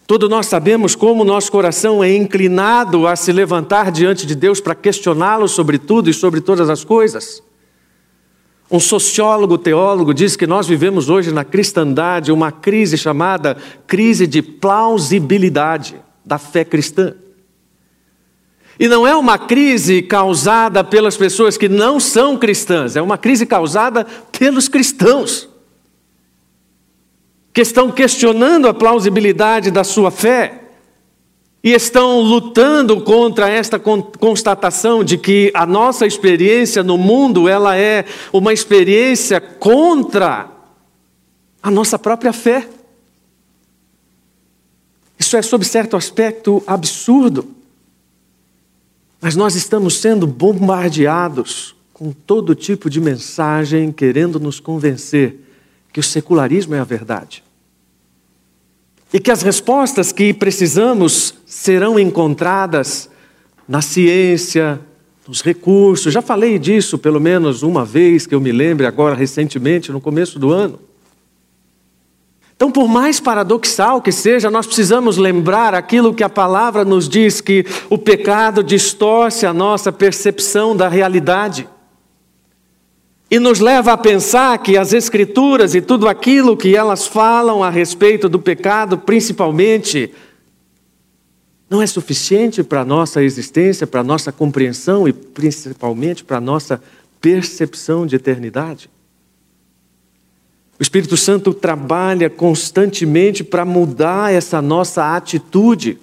Todos 0.07 0.29
nós 0.29 0.47
sabemos 0.47 0.95
como 0.95 1.25
nosso 1.25 1.51
coração 1.51 2.05
é 2.05 2.15
inclinado 2.15 3.07
a 3.07 3.17
se 3.17 3.33
levantar 3.33 3.91
diante 3.91 4.27
de 4.27 4.35
Deus 4.35 4.61
para 4.61 4.75
questioná-lo 4.75 5.49
sobre 5.49 5.79
tudo 5.79 6.11
e 6.11 6.15
sobre 6.15 6.43
todas 6.43 6.69
as 6.69 6.85
coisas. 6.85 7.43
Um 8.71 8.79
sociólogo, 8.79 9.57
teólogo, 9.57 10.13
diz 10.13 10.37
que 10.37 10.47
nós 10.47 10.67
vivemos 10.67 11.09
hoje 11.09 11.33
na 11.33 11.45
cristandade 11.45 12.31
uma 12.31 12.53
crise 12.53 12.99
chamada 12.99 13.57
crise 13.87 14.27
de 14.27 14.43
plausibilidade 14.43 15.97
da 16.25 16.37
fé 16.37 16.65
cristã. 16.65 17.15
E 18.79 18.89
não 18.89 19.07
é 19.07 19.15
uma 19.15 19.39
crise 19.39 20.03
causada 20.03 20.85
pelas 20.85 21.17
pessoas 21.17 21.57
que 21.57 21.69
não 21.69 21.99
são 21.99 22.37
cristãs, 22.37 22.95
é 22.95 23.01
uma 23.01 23.17
crise 23.17 23.47
causada 23.47 24.05
pelos 24.33 24.69
cristãos 24.69 25.54
que 27.55 27.61
estão 27.61 27.93
questionando 27.93 28.67
a 28.67 28.75
plausibilidade 28.75 29.71
da 29.71 29.85
sua 29.85 30.11
fé 30.11 30.63
e 31.63 31.71
estão 31.71 32.21
lutando 32.21 33.01
contra 33.01 33.49
esta 33.49 33.79
constatação 33.79 35.05
de 35.05 35.17
que 35.17 35.53
a 35.55 35.65
nossa 35.65 36.05
experiência 36.05 36.83
no 36.83 36.99
mundo 36.99 37.49
ela 37.49 37.77
é 37.77 38.05
uma 38.33 38.53
experiência 38.53 39.41
contra 39.41 40.51
a 41.63 41.71
nossa 41.71 41.97
própria 41.97 42.33
fé. 42.33 42.69
Isso 45.17 45.37
é, 45.37 45.41
sob 45.41 45.65
certo 45.65 45.97
aspecto, 45.97 46.61
absurdo. 46.67 47.47
Mas 49.21 49.37
nós 49.37 49.55
estamos 49.55 49.99
sendo 49.99 50.27
bombardeados 50.27 51.75
com 51.93 52.13
todo 52.13 52.53
tipo 52.55 52.91
de 52.91 53.01
mensagem 53.01 53.93
querendo 53.93 54.41
nos 54.41 54.59
convencer 54.59 55.44
que 55.95 56.01
o 56.01 56.03
secularismo 56.03 56.75
é 56.75 56.81
a 56.81 56.85
verdade. 56.85 57.45
E 59.13 59.21
que 59.21 59.31
as 59.31 59.43
respostas 59.43 60.11
que 60.11 60.35
precisamos 60.35 61.37
serão 61.47 61.97
encontradas 61.97 63.09
na 63.69 63.81
ciência, 63.81 64.81
nos 65.27 65.41
recursos. 65.41 66.13
Já 66.13 66.21
falei 66.21 66.59
disso 66.59 66.99
pelo 66.99 67.21
menos 67.21 67.63
uma 67.63 67.85
vez 67.85 68.27
que 68.27 68.35
eu 68.35 68.41
me 68.41 68.51
lembre 68.51 68.87
agora 68.87 69.15
recentemente, 69.15 69.93
no 69.93 70.01
começo 70.01 70.37
do 70.37 70.51
ano. 70.51 70.81
Então, 72.57 72.73
por 72.73 72.89
mais 72.89 73.21
paradoxal 73.21 74.03
que 74.03 74.11
seja, 74.11 74.51
nós 74.51 74.67
precisamos 74.67 75.17
lembrar 75.17 75.75
aquilo 75.75 76.13
que 76.13 76.25
a 76.25 76.29
palavra 76.29 76.85
nos 76.85 77.09
diz: 77.09 77.41
que 77.41 77.65
o 77.89 77.97
pecado 77.97 78.65
distorce 78.65 79.47
a 79.47 79.55
nossa 79.55 79.93
percepção 79.93 80.77
da 80.77 80.89
realidade 80.89 81.69
e 83.35 83.39
nos 83.41 83.59
leva 83.59 83.93
a 83.93 83.99
pensar 83.99 84.57
que 84.59 84.77
as 84.77 84.93
Escrituras 84.93 85.75
e 85.75 85.81
tudo 85.81 86.07
aquilo 86.07 86.57
que 86.57 86.77
elas 86.77 87.05
falam 87.05 87.65
a 87.65 87.69
respeito 87.69 88.29
do 88.29 88.39
pecado, 88.39 88.97
principalmente, 88.97 90.15
não 91.69 91.83
é 91.83 91.87
suficiente 91.89 92.63
para 92.63 92.83
a 92.83 92.85
nossa 92.85 93.25
existência, 93.25 93.89
para 93.89 94.03
a 94.03 94.05
nossa 94.05 94.31
compreensão 94.31 95.09
e 95.09 95.13
principalmente 95.13 96.23
para 96.23 96.37
a 96.37 96.41
nossa 96.41 96.81
percepção 97.21 98.07
de 98.07 98.15
eternidade. 98.15 98.89
O 100.79 100.83
Espírito 100.85 101.17
Santo 101.17 101.53
trabalha 101.53 102.31
constantemente 102.31 103.43
para 103.43 103.65
mudar 103.65 104.33
essa 104.33 104.63
nossa 104.63 105.17
atitude 105.17 105.99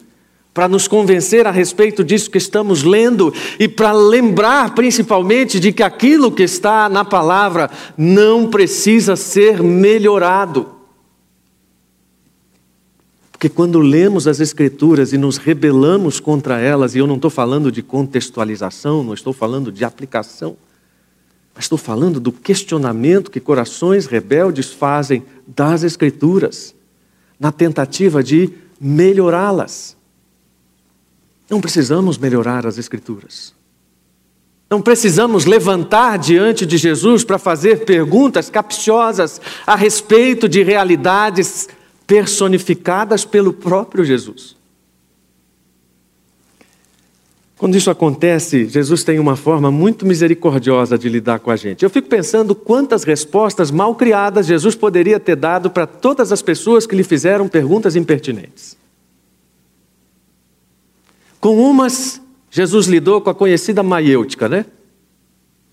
para 0.54 0.68
nos 0.68 0.88
convencer 0.88 1.48
a 1.48 1.52
respeito 1.52 2.04
disso 2.04 2.30
que 2.30 2.38
estamos 2.38 2.84
lendo 2.84 3.34
e 3.58 3.68
para 3.68 3.92
lembrar 3.92 4.76
principalmente 4.76 5.60
de 5.60 5.72
que 5.72 5.82
aquilo 5.82 6.32
que 6.32 6.44
está 6.44 6.90
na 6.90 7.06
palavra 7.06 7.70
não 7.98 8.50
precisa 8.50 9.16
ser 9.16 9.64
melhorado. 9.64 10.68
Porque 13.32 13.50
quando 13.50 13.80
lemos 13.80 14.28
as 14.28 14.40
Escrituras 14.40 15.14
e 15.14 15.18
nos 15.18 15.38
rebelamos 15.38 16.20
contra 16.20 16.60
elas, 16.60 16.94
e 16.94 17.00
eu 17.00 17.08
não 17.08 17.16
estou 17.16 17.32
falando 17.32 17.72
de 17.72 17.82
contextualização, 17.82 19.04
não 19.04 19.16
estou 19.16 19.34
falando 19.34 19.72
de 19.72 19.84
aplicação, 19.84 20.56
mas 21.56 21.66
estou 21.66 21.78
falando 21.78 22.20
do 22.20 22.32
questionamento 22.32 23.32
que 23.32 23.40
corações 23.40 24.06
rebeldes 24.06 24.72
fazem 24.72 25.24
das 25.48 25.82
Escrituras, 25.82 26.76
na 27.40 27.52
tentativa 27.52 28.22
de 28.22 28.50
melhorá-las. 28.80 29.98
Não 31.52 31.60
precisamos 31.60 32.18
melhorar 32.18 32.66
as 32.66 32.78
Escrituras. 32.78 33.54
Não 34.70 34.82
precisamos 34.82 35.44
levantar 35.44 36.18
diante 36.18 36.66
de 36.66 36.78
Jesus 36.78 37.26
para 37.26 37.38
fazer 37.38 37.84
perguntas 37.84 38.50
capciosas 38.50 39.42
a 39.68 39.76
respeito 39.76 40.48
de 40.48 40.64
realidades 40.64 41.68
personificadas 42.08 43.26
pelo 43.26 43.52
próprio 43.52 44.06
Jesus. 44.06 44.56
Quando 47.58 47.76
isso 47.76 47.92
acontece, 47.92 48.66
Jesus 48.66 49.04
tem 49.04 49.20
uma 49.20 49.36
forma 49.36 49.70
muito 49.70 50.06
misericordiosa 50.06 50.98
de 50.98 51.10
lidar 51.10 51.40
com 51.40 51.52
a 51.52 51.58
gente. 51.58 51.84
Eu 51.84 51.90
fico 51.90 52.08
pensando 52.08 52.56
quantas 52.56 53.04
respostas 53.04 53.70
mal 53.70 53.94
criadas 53.94 54.48
Jesus 54.48 54.74
poderia 54.74 55.20
ter 55.20 55.36
dado 55.36 55.70
para 55.70 55.86
todas 55.86 56.32
as 56.32 56.42
pessoas 56.42 56.88
que 56.88 56.96
lhe 56.96 57.04
fizeram 57.04 57.50
perguntas 57.50 57.98
impertinentes. 57.98 58.80
Com 61.42 61.60
umas, 61.60 62.22
Jesus 62.52 62.86
lidou 62.86 63.20
com 63.20 63.32
a 63.32 63.36
conhecida 63.36 63.82
maiêutica, 63.82 64.48
né? 64.48 64.64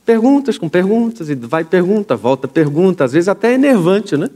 Perguntas 0.06 0.56
com 0.56 0.66
perguntas, 0.66 1.28
e 1.28 1.34
vai 1.34 1.62
pergunta, 1.62 2.16
volta 2.16 2.48
pergunta, 2.48 3.04
às 3.04 3.12
vezes 3.12 3.28
até 3.28 3.50
é 3.50 3.54
enervante, 3.54 4.16
né? 4.16 4.30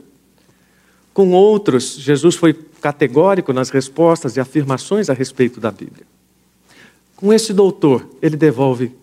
Com 1.14 1.30
outros, 1.32 1.96
Jesus 1.96 2.36
foi 2.36 2.52
categórico 2.52 3.50
nas 3.54 3.70
respostas 3.70 4.36
e 4.36 4.40
afirmações 4.40 5.08
a 5.08 5.14
respeito 5.14 5.58
da 5.58 5.70
Bíblia. 5.70 6.04
Com 7.16 7.32
esse 7.32 7.54
doutor, 7.54 8.06
ele 8.20 8.36
devolve 8.36 8.94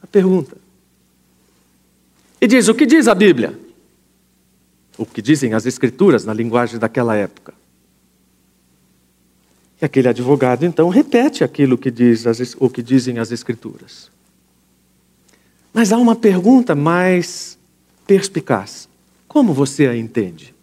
a 0.00 0.06
pergunta. 0.06 0.56
E 2.40 2.46
diz: 2.46 2.68
O 2.68 2.74
que 2.74 2.86
diz 2.86 3.08
a 3.08 3.14
Bíblia? 3.14 3.58
O 4.96 5.04
que 5.04 5.20
dizem 5.20 5.54
as 5.54 5.66
Escrituras 5.66 6.24
na 6.24 6.32
linguagem 6.32 6.78
daquela 6.78 7.16
época. 7.16 7.54
E 9.82 9.84
aquele 9.84 10.08
advogado 10.08 10.64
então 10.64 10.88
repete 10.88 11.42
aquilo 11.42 11.76
que 11.76 11.90
diz 11.90 12.24
as, 12.24 12.54
o 12.60 12.70
que 12.70 12.80
dizem 12.80 13.18
as 13.18 13.32
escrituras. 13.32 14.08
Mas 15.74 15.92
há 15.92 15.98
uma 15.98 16.14
pergunta 16.14 16.72
mais 16.76 17.58
perspicaz: 18.06 18.88
como 19.26 19.52
você 19.52 19.88
a 19.88 19.96
entende? 19.96 20.54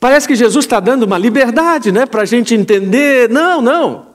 Parece 0.00 0.26
que 0.26 0.34
Jesus 0.34 0.64
está 0.64 0.80
dando 0.80 1.02
uma 1.02 1.18
liberdade, 1.18 1.92
né, 1.92 2.06
para 2.06 2.22
a 2.22 2.24
gente 2.24 2.54
entender. 2.54 3.28
Não, 3.28 3.60
não. 3.60 4.07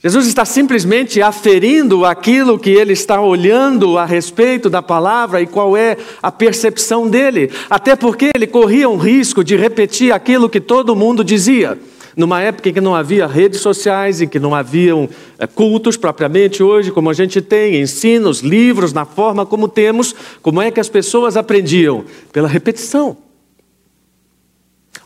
Jesus 0.00 0.28
está 0.28 0.44
simplesmente 0.44 1.20
aferindo 1.20 2.04
aquilo 2.04 2.56
que 2.56 2.70
ele 2.70 2.92
está 2.92 3.20
olhando 3.20 3.98
a 3.98 4.04
respeito 4.04 4.70
da 4.70 4.80
palavra 4.80 5.42
e 5.42 5.46
qual 5.46 5.76
é 5.76 5.96
a 6.22 6.30
percepção 6.30 7.08
dele. 7.08 7.50
Até 7.68 7.96
porque 7.96 8.30
ele 8.32 8.46
corria 8.46 8.88
um 8.88 8.96
risco 8.96 9.42
de 9.42 9.56
repetir 9.56 10.12
aquilo 10.12 10.48
que 10.48 10.60
todo 10.60 10.94
mundo 10.94 11.24
dizia. 11.24 11.76
Numa 12.16 12.40
época 12.40 12.68
em 12.68 12.72
que 12.72 12.80
não 12.80 12.94
havia 12.94 13.26
redes 13.26 13.60
sociais, 13.60 14.20
em 14.20 14.28
que 14.28 14.38
não 14.38 14.54
haviam 14.54 15.08
eh, 15.36 15.46
cultos 15.48 15.96
propriamente 15.96 16.62
hoje, 16.62 16.92
como 16.92 17.10
a 17.10 17.12
gente 17.12 17.40
tem, 17.40 17.80
ensinos, 17.80 18.38
livros, 18.38 18.92
na 18.92 19.04
forma 19.04 19.44
como 19.44 19.66
temos, 19.66 20.14
como 20.40 20.62
é 20.62 20.70
que 20.70 20.78
as 20.78 20.88
pessoas 20.88 21.36
aprendiam? 21.36 22.04
Pela 22.32 22.46
repetição. 22.46 23.16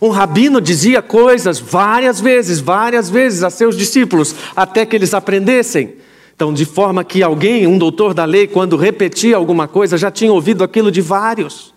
Um 0.03 0.09
rabino 0.09 0.61
dizia 0.61 1.01
coisas 1.01 1.61
várias 1.61 2.21
vezes, 2.21 2.59
várias 2.59 3.09
vezes 3.09 3.45
a 3.45 3.51
seus 3.51 3.77
discípulos, 3.77 4.35
até 4.57 4.85
que 4.85 4.97
eles 4.97 5.15
aprendessem. 5.15 5.95
Então, 6.35 6.53
de 6.53 6.65
forma 6.65 7.05
que 7.05 7.23
alguém, 7.23 7.69
um 7.69 7.79
doutor 7.79 8.13
da 8.13 8.25
lei, 8.25 8.49
quando 8.49 8.77
repetia 8.77 9.37
alguma 9.37 9.69
coisa, 9.69 9.97
já 9.97 10.11
tinha 10.11 10.33
ouvido 10.33 10.65
aquilo 10.65 10.91
de 10.91 11.01
vários. 11.01 11.73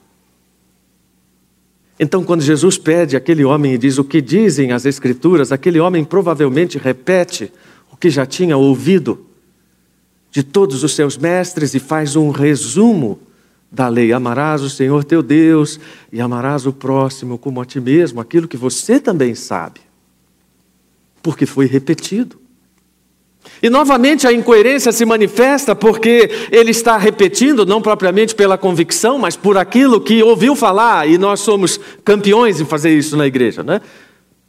Então, 2.00 2.24
quando 2.24 2.42
Jesus 2.42 2.80
pede 2.80 3.16
aquele 3.16 3.46
homem 3.46 3.76
e 3.76 3.78
diz 3.78 4.00
o 4.00 4.04
que 4.04 4.20
dizem 4.20 4.72
as 4.72 4.88
Escrituras, 4.88 5.52
aquele 5.52 5.80
homem 5.80 6.04
provavelmente 6.04 6.80
repete 6.80 7.54
o 7.92 7.96
que 7.96 8.10
já 8.10 8.26
tinha 8.26 8.58
ouvido 8.58 9.24
de 10.32 10.42
todos 10.42 10.84
os 10.84 10.96
seus 10.96 11.16
mestres 11.16 11.76
e 11.76 11.80
faz 11.80 12.16
um 12.16 12.32
resumo 12.32 13.20
da 13.76 13.90
lei. 13.90 14.14
Amarás 14.14 14.62
o 14.62 14.70
Senhor 14.70 15.04
teu 15.04 15.22
Deus 15.22 15.80
e 16.12 16.22
amarás 16.22 16.66
o 16.66 16.72
próximo 16.72 17.38
como 17.38 17.62
a 17.62 17.66
ti 17.66 17.82
mesmo, 17.82 18.22
aquilo 18.22 18.48
que 18.48 18.56
você 18.56 19.00
também 19.00 19.36
sabe. 19.36 19.82
Porque 21.22 21.46
foi 21.46 21.66
repetido. 21.66 22.40
E 23.62 23.70
novamente 23.70 24.26
a 24.26 24.34
incoerência 24.34 24.92
se 24.92 25.06
manifesta 25.06 25.76
porque 25.76 26.30
ele 26.52 26.72
está 26.72 26.98
repetindo, 26.98 27.66
não 27.66 27.82
propriamente 27.82 28.34
pela 28.34 28.58
convicção, 28.58 29.20
mas 29.20 29.36
por 29.36 29.58
aquilo 29.58 30.02
que 30.02 30.24
ouviu 30.24 30.56
falar, 30.56 31.08
e 31.08 31.18
nós 31.18 31.42
somos 31.42 31.80
campeões 32.04 32.60
em 32.60 32.66
fazer 32.66 32.98
isso 32.98 33.16
na 33.16 33.28
igreja. 33.28 33.62
Né? 33.62 33.82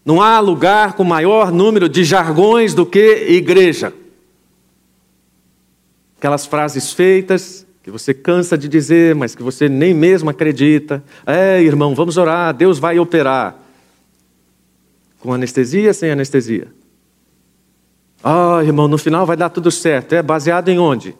Não 0.04 0.22
há 0.22 0.40
lugar 0.40 0.94
com 0.94 1.04
maior 1.04 1.52
número 1.52 1.88
de 1.88 2.04
jargões 2.04 2.72
do 2.72 2.86
que 2.86 3.26
igreja. 3.28 3.92
Aquelas 6.16 6.46
frases 6.46 6.92
feitas 6.92 7.65
que 7.86 7.90
você 7.92 8.12
cansa 8.12 8.58
de 8.58 8.66
dizer, 8.66 9.14
mas 9.14 9.36
que 9.36 9.44
você 9.44 9.68
nem 9.68 9.94
mesmo 9.94 10.28
acredita. 10.28 11.04
É, 11.24 11.62
irmão, 11.62 11.94
vamos 11.94 12.16
orar, 12.16 12.52
Deus 12.52 12.80
vai 12.80 12.98
operar. 12.98 13.56
Com 15.20 15.32
anestesia, 15.32 15.94
sem 15.94 16.10
anestesia. 16.10 16.66
Ah, 18.24 18.58
irmão, 18.64 18.88
no 18.88 18.98
final 18.98 19.24
vai 19.24 19.36
dar 19.36 19.50
tudo 19.50 19.70
certo. 19.70 20.14
É 20.16 20.20
baseado 20.20 20.68
em 20.68 20.80
onde? 20.80 21.14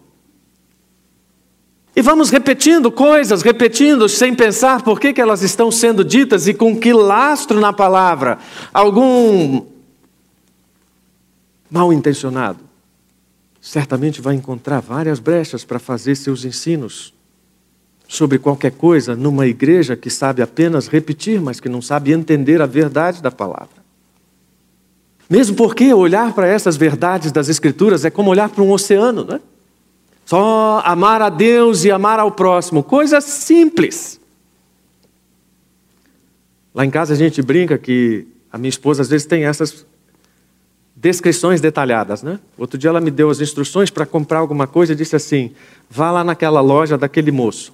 E 1.95 2.03
vamos 2.03 2.31
repetindo 2.31 2.91
coisas, 2.91 3.43
repetindo, 3.43 4.09
sem 4.09 4.35
pensar 4.35 4.83
por 4.83 4.99
que, 4.99 5.13
que 5.13 5.21
elas 5.21 5.43
estão 5.43 5.71
sendo 5.71 6.05
ditas 6.05 6.49
e 6.49 6.53
com 6.53 6.77
que 6.77 6.93
lastro 6.93 7.61
na 7.61 7.73
palavra. 7.73 8.39
Algum 8.75 9.65
mal 11.71 11.93
intencionado 11.93 12.66
certamente 13.67 14.21
vai 14.21 14.37
encontrar 14.37 14.79
várias 14.79 15.19
brechas 15.19 15.65
para 15.65 15.81
fazer 15.81 16.15
seus 16.15 16.45
ensinos 16.45 17.13
sobre 18.07 18.39
qualquer 18.39 18.71
coisa 18.71 19.17
numa 19.17 19.45
igreja 19.45 19.97
que 19.97 20.09
sabe 20.09 20.41
apenas 20.41 20.87
repetir, 20.87 21.41
mas 21.41 21.59
que 21.59 21.69
não 21.69 21.83
sabe 21.83 22.13
entender 22.13 22.63
a 22.63 22.67
verdade 22.67 23.21
da 23.21 23.31
palavra. 23.33 23.85
Mesmo 25.29 25.57
porque 25.57 25.93
olhar 25.93 26.33
para 26.33 26.47
essas 26.47 26.77
verdades 26.77 27.33
das 27.33 27.49
Escrituras 27.49 28.05
é 28.05 28.11
como 28.11 28.31
olhar 28.31 28.49
para 28.49 28.63
um 28.63 28.71
oceano, 28.71 29.25
não 29.25 29.35
é? 29.35 29.41
Só 30.25 30.81
amar 30.85 31.21
a 31.21 31.29
Deus 31.29 31.85
e 31.85 31.91
amar 31.91 32.21
ao 32.21 32.31
próximo, 32.31 32.85
coisa 32.85 33.21
simples. 33.21 34.21
Lá 36.73 36.85
em 36.85 36.91
casa 36.91 37.15
a 37.15 37.17
gente 37.17 37.43
brinca 37.43 37.77
que 37.77 38.29
a 38.53 38.59
minha 38.59 38.69
esposa 38.69 39.03
às 39.03 39.09
vezes 39.09 39.27
tem 39.27 39.45
essas 39.45 39.85
descrições 41.07 41.61
detalhadas, 41.61 42.21
né? 42.21 42.41
Outro 42.59 42.77
dia 42.77 42.91
ela 42.91 43.01
me 43.01 43.13
deu 43.13 43.31
as 43.31 43.41
instruções 43.41 43.91
para 43.91 44.05
comprar 44.05 44.41
alguma 44.41 44.67
coisa 44.67 44.93
e 44.93 44.97
disse 44.97 45.15
assim: 45.15 45.53
vá 45.89 46.11
lá 46.11 46.25
naquela 46.25 46.61
loja 46.61 46.99
daquele 46.99 47.31
moço. 47.31 47.73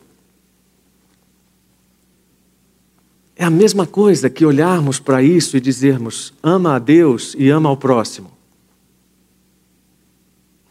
É 3.34 3.44
a 3.44 3.50
mesma 3.50 3.86
coisa 3.86 4.28
que 4.28 4.44
olharmos 4.44 5.00
para 5.00 5.22
isso 5.22 5.56
e 5.56 5.60
dizermos: 5.60 6.34
ama 6.42 6.76
a 6.76 6.78
Deus 6.78 7.34
e 7.38 7.48
ama 7.48 7.70
ao 7.70 7.76
próximo. 7.76 8.30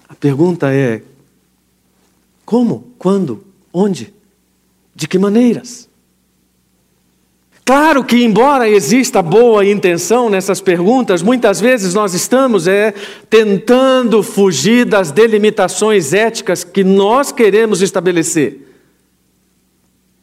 A 0.08 0.14
pergunta 0.14 0.72
é: 0.72 1.02
como? 2.46 2.94
Quando? 3.00 3.44
Onde? 3.74 4.14
De 4.94 5.08
que 5.08 5.18
maneiras? 5.18 5.90
Claro 7.64 8.04
que, 8.04 8.24
embora 8.24 8.68
exista 8.68 9.22
boa 9.22 9.66
intenção 9.66 10.30
nessas 10.30 10.60
perguntas, 10.60 11.22
muitas 11.22 11.62
vezes 11.62 11.94
nós 11.94 12.14
estamos 12.14 12.68
é, 12.68 12.94
tentando 13.30 14.22
fugir 14.24 14.86
das 14.86 15.12
delimitações 15.12 16.12
éticas 16.12 16.64
que 16.64 16.84
nós 16.84 17.32
queremos 17.32 17.82
estabelecer. 17.82 18.71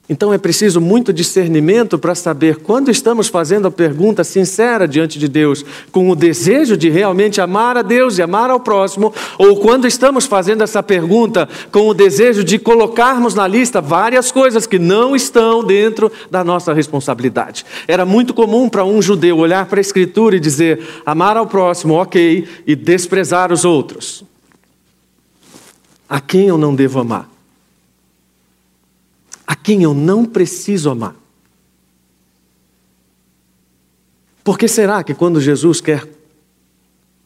Então 0.09 0.33
é 0.33 0.39
preciso 0.39 0.81
muito 0.81 1.13
discernimento 1.13 1.99
para 1.99 2.15
saber 2.15 2.57
quando 2.57 2.91
estamos 2.91 3.29
fazendo 3.29 3.69
a 3.69 3.71
pergunta 3.71 4.25
sincera 4.25 4.89
diante 4.89 5.19
de 5.19 5.29
Deus, 5.29 5.63
com 5.93 6.09
o 6.09 6.17
desejo 6.17 6.79
de 6.79 6.89
realmente 6.89 7.43
amar 7.43 7.77
a 7.77 7.83
Deus 7.83 8.17
e 8.17 8.23
amar 8.23 8.49
ao 8.49 8.59
próximo, 8.59 9.13
ou 9.37 9.57
quando 9.57 9.87
estamos 9.87 10.25
fazendo 10.25 10.63
essa 10.63 10.83
pergunta 10.83 11.47
com 11.71 11.89
o 11.89 11.95
desejo 11.95 12.43
de 12.43 12.59
colocarmos 12.59 13.35
na 13.35 13.47
lista 13.47 13.83
várias 13.83 14.33
coisas 14.33 14.67
que 14.67 14.79
não 14.79 15.15
estão 15.15 15.63
dentro 15.63 16.11
da 16.31 16.43
nossa 16.43 16.73
responsabilidade. 16.73 17.67
Era 17.87 18.07
muito 18.07 18.33
comum 18.33 18.67
para 18.67 18.87
um 18.87 19.03
judeu 19.03 19.37
olhar 19.37 19.67
para 19.67 19.79
a 19.79 19.83
Escritura 19.83 20.37
e 20.37 20.41
dizer: 20.41 21.03
amar 21.05 21.37
ao 21.37 21.47
próximo, 21.47 21.95
ok, 21.95 22.49
e 22.67 22.75
desprezar 22.75 23.53
os 23.53 23.65
outros. 23.65 24.25
A 26.09 26.19
quem 26.19 26.47
eu 26.47 26.57
não 26.57 26.75
devo 26.75 26.99
amar? 27.01 27.38
A 29.49 29.57
quem 29.57 29.83
eu 29.83 29.95
não 29.95 30.27
preciso 30.27 30.91
amar. 30.91 31.17
Por 34.45 34.59
que 34.59 34.69
será 34.69 35.03
que 35.03 35.15
quando 35.15 35.41
Jesus 35.41 35.81
quer 35.81 36.07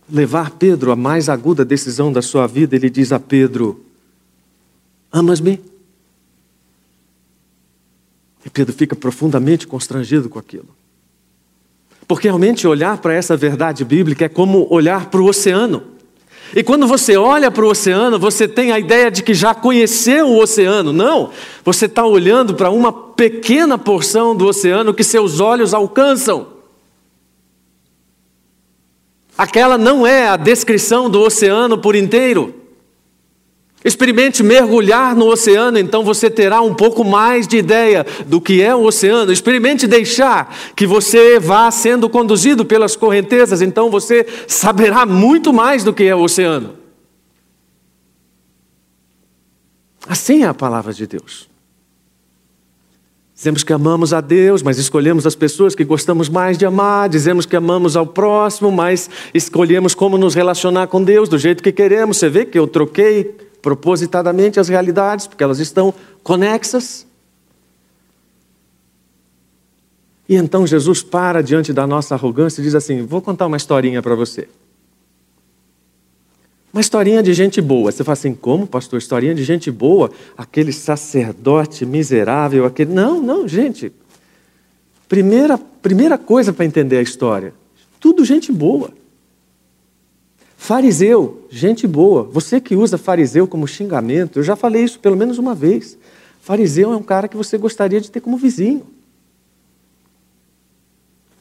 levar 0.08 0.50
Pedro 0.50 0.92
à 0.92 0.96
mais 0.96 1.28
aguda 1.28 1.64
decisão 1.64 2.12
da 2.12 2.22
sua 2.22 2.46
vida, 2.46 2.76
ele 2.76 2.88
diz 2.88 3.10
a 3.10 3.18
Pedro: 3.18 3.84
Amas-me? 5.10 5.60
E 8.46 8.50
Pedro 8.50 8.72
fica 8.72 8.94
profundamente 8.94 9.66
constrangido 9.66 10.28
com 10.28 10.38
aquilo. 10.38 10.68
Porque 12.06 12.28
realmente 12.28 12.68
olhar 12.68 12.98
para 12.98 13.14
essa 13.14 13.36
verdade 13.36 13.84
bíblica 13.84 14.26
é 14.26 14.28
como 14.28 14.72
olhar 14.72 15.10
para 15.10 15.20
o 15.20 15.26
oceano. 15.26 15.91
E 16.54 16.62
quando 16.62 16.86
você 16.86 17.16
olha 17.16 17.50
para 17.50 17.64
o 17.64 17.70
oceano, 17.70 18.18
você 18.18 18.46
tem 18.46 18.72
a 18.72 18.78
ideia 18.78 19.10
de 19.10 19.22
que 19.22 19.32
já 19.32 19.54
conheceu 19.54 20.28
o 20.28 20.38
oceano. 20.38 20.92
Não, 20.92 21.30
você 21.64 21.86
está 21.86 22.04
olhando 22.04 22.54
para 22.54 22.70
uma 22.70 22.92
pequena 22.92 23.78
porção 23.78 24.36
do 24.36 24.46
oceano 24.46 24.92
que 24.92 25.02
seus 25.02 25.40
olhos 25.40 25.72
alcançam. 25.72 26.48
Aquela 29.36 29.78
não 29.78 30.06
é 30.06 30.28
a 30.28 30.36
descrição 30.36 31.08
do 31.08 31.20
oceano 31.20 31.78
por 31.78 31.96
inteiro. 31.96 32.61
Experimente 33.84 34.42
mergulhar 34.42 35.16
no 35.16 35.26
oceano, 35.26 35.78
então 35.78 36.04
você 36.04 36.30
terá 36.30 36.60
um 36.60 36.74
pouco 36.74 37.04
mais 37.04 37.48
de 37.48 37.56
ideia 37.56 38.06
do 38.26 38.40
que 38.40 38.62
é 38.62 38.74
o 38.74 38.84
oceano. 38.84 39.32
Experimente 39.32 39.86
deixar 39.86 40.54
que 40.76 40.86
você 40.86 41.40
vá 41.40 41.70
sendo 41.70 42.08
conduzido 42.08 42.64
pelas 42.64 42.94
correntezas, 42.94 43.60
então 43.60 43.90
você 43.90 44.26
saberá 44.46 45.04
muito 45.04 45.52
mais 45.52 45.82
do 45.82 45.92
que 45.92 46.04
é 46.04 46.14
o 46.14 46.20
oceano. 46.20 46.74
Assim 50.06 50.42
é 50.42 50.46
a 50.46 50.54
palavra 50.54 50.92
de 50.92 51.06
Deus. 51.06 51.48
Dizemos 53.34 53.64
que 53.64 53.72
amamos 53.72 54.12
a 54.12 54.20
Deus, 54.20 54.62
mas 54.62 54.78
escolhemos 54.78 55.26
as 55.26 55.34
pessoas 55.34 55.74
que 55.74 55.84
gostamos 55.84 56.28
mais 56.28 56.56
de 56.56 56.64
amar. 56.64 57.08
Dizemos 57.08 57.44
que 57.44 57.56
amamos 57.56 57.96
ao 57.96 58.06
próximo, 58.06 58.70
mas 58.70 59.10
escolhemos 59.34 59.94
como 59.96 60.16
nos 60.16 60.34
relacionar 60.34 60.86
com 60.86 61.02
Deus 61.02 61.28
do 61.28 61.36
jeito 61.36 61.60
que 61.60 61.72
queremos. 61.72 62.18
Você 62.18 62.28
vê 62.28 62.44
que 62.44 62.56
eu 62.56 62.68
troquei 62.68 63.34
propositadamente 63.62 64.58
as 64.58 64.68
realidades, 64.68 65.26
porque 65.26 65.42
elas 65.42 65.60
estão 65.60 65.94
conexas. 66.22 67.06
E 70.28 70.34
então 70.34 70.66
Jesus 70.66 71.02
para 71.02 71.42
diante 71.42 71.72
da 71.72 71.86
nossa 71.86 72.14
arrogância 72.14 72.60
e 72.60 72.64
diz 72.64 72.74
assim: 72.74 73.02
Vou 73.06 73.22
contar 73.22 73.46
uma 73.46 73.56
historinha 73.56 74.02
para 74.02 74.14
você. 74.14 74.48
Uma 76.72 76.80
historinha 76.80 77.22
de 77.22 77.34
gente 77.34 77.60
boa. 77.60 77.92
Você 77.92 78.02
fala 78.02 78.14
assim: 78.14 78.34
Como, 78.34 78.66
pastor? 78.66 78.98
Historinha 78.98 79.34
de 79.34 79.44
gente 79.44 79.70
boa? 79.70 80.10
Aquele 80.36 80.72
sacerdote 80.72 81.86
miserável, 81.86 82.64
aquele. 82.64 82.92
Não, 82.92 83.22
não, 83.22 83.46
gente. 83.46 83.92
Primeira, 85.08 85.58
primeira 85.58 86.16
coisa 86.16 86.52
para 86.52 86.64
entender 86.64 86.96
a 86.96 87.02
história: 87.02 87.52
tudo 88.00 88.24
gente 88.24 88.50
boa. 88.50 88.90
Fariseu, 90.62 91.42
gente 91.50 91.88
boa. 91.88 92.22
Você 92.22 92.60
que 92.60 92.76
usa 92.76 92.96
fariseu 92.96 93.48
como 93.48 93.66
xingamento, 93.66 94.38
eu 94.38 94.44
já 94.44 94.54
falei 94.54 94.84
isso 94.84 95.00
pelo 95.00 95.16
menos 95.16 95.36
uma 95.36 95.56
vez. 95.56 95.98
Fariseu 96.40 96.92
é 96.92 96.96
um 96.96 97.02
cara 97.02 97.26
que 97.26 97.36
você 97.36 97.58
gostaria 97.58 98.00
de 98.00 98.08
ter 98.08 98.20
como 98.20 98.36
vizinho. 98.36 98.86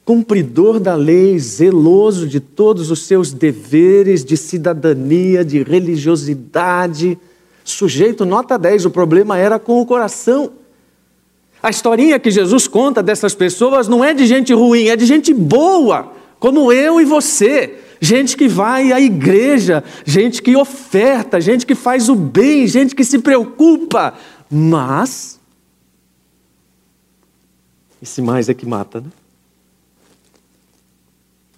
Cumpridor 0.03 0.79
da 0.79 0.95
lei, 0.95 1.37
zeloso 1.37 2.27
de 2.27 2.39
todos 2.39 2.89
os 2.89 3.03
seus 3.03 3.31
deveres 3.31 4.25
de 4.25 4.35
cidadania, 4.35 5.45
de 5.45 5.61
religiosidade. 5.61 7.15
Sujeito 7.63 8.25
nota 8.25 8.57
10, 8.57 8.85
o 8.85 8.89
problema 8.89 9.37
era 9.37 9.59
com 9.59 9.79
o 9.79 9.85
coração. 9.85 10.53
A 11.61 11.69
historinha 11.69 12.17
que 12.17 12.31
Jesus 12.31 12.67
conta 12.67 13.03
dessas 13.03 13.35
pessoas 13.35 13.87
não 13.87 14.03
é 14.03 14.15
de 14.15 14.25
gente 14.25 14.51
ruim, 14.51 14.87
é 14.87 14.95
de 14.95 15.05
gente 15.05 15.31
boa, 15.31 16.11
como 16.41 16.73
eu 16.73 16.99
e 16.99 17.05
você 17.05 17.77
gente 18.01 18.35
que 18.35 18.47
vai 18.47 18.91
à 18.91 18.99
igreja, 18.99 19.83
gente 20.03 20.41
que 20.41 20.55
oferta, 20.55 21.39
gente 21.39 21.67
que 21.67 21.75
faz 21.75 22.09
o 22.09 22.15
bem, 22.15 22.65
gente 22.65 22.95
que 22.95 23.03
se 23.05 23.19
preocupa. 23.19 24.15
Mas, 24.49 25.39
esse 28.01 28.19
mais 28.23 28.49
é 28.49 28.55
que 28.55 28.65
mata, 28.65 29.01
né? 29.01 29.09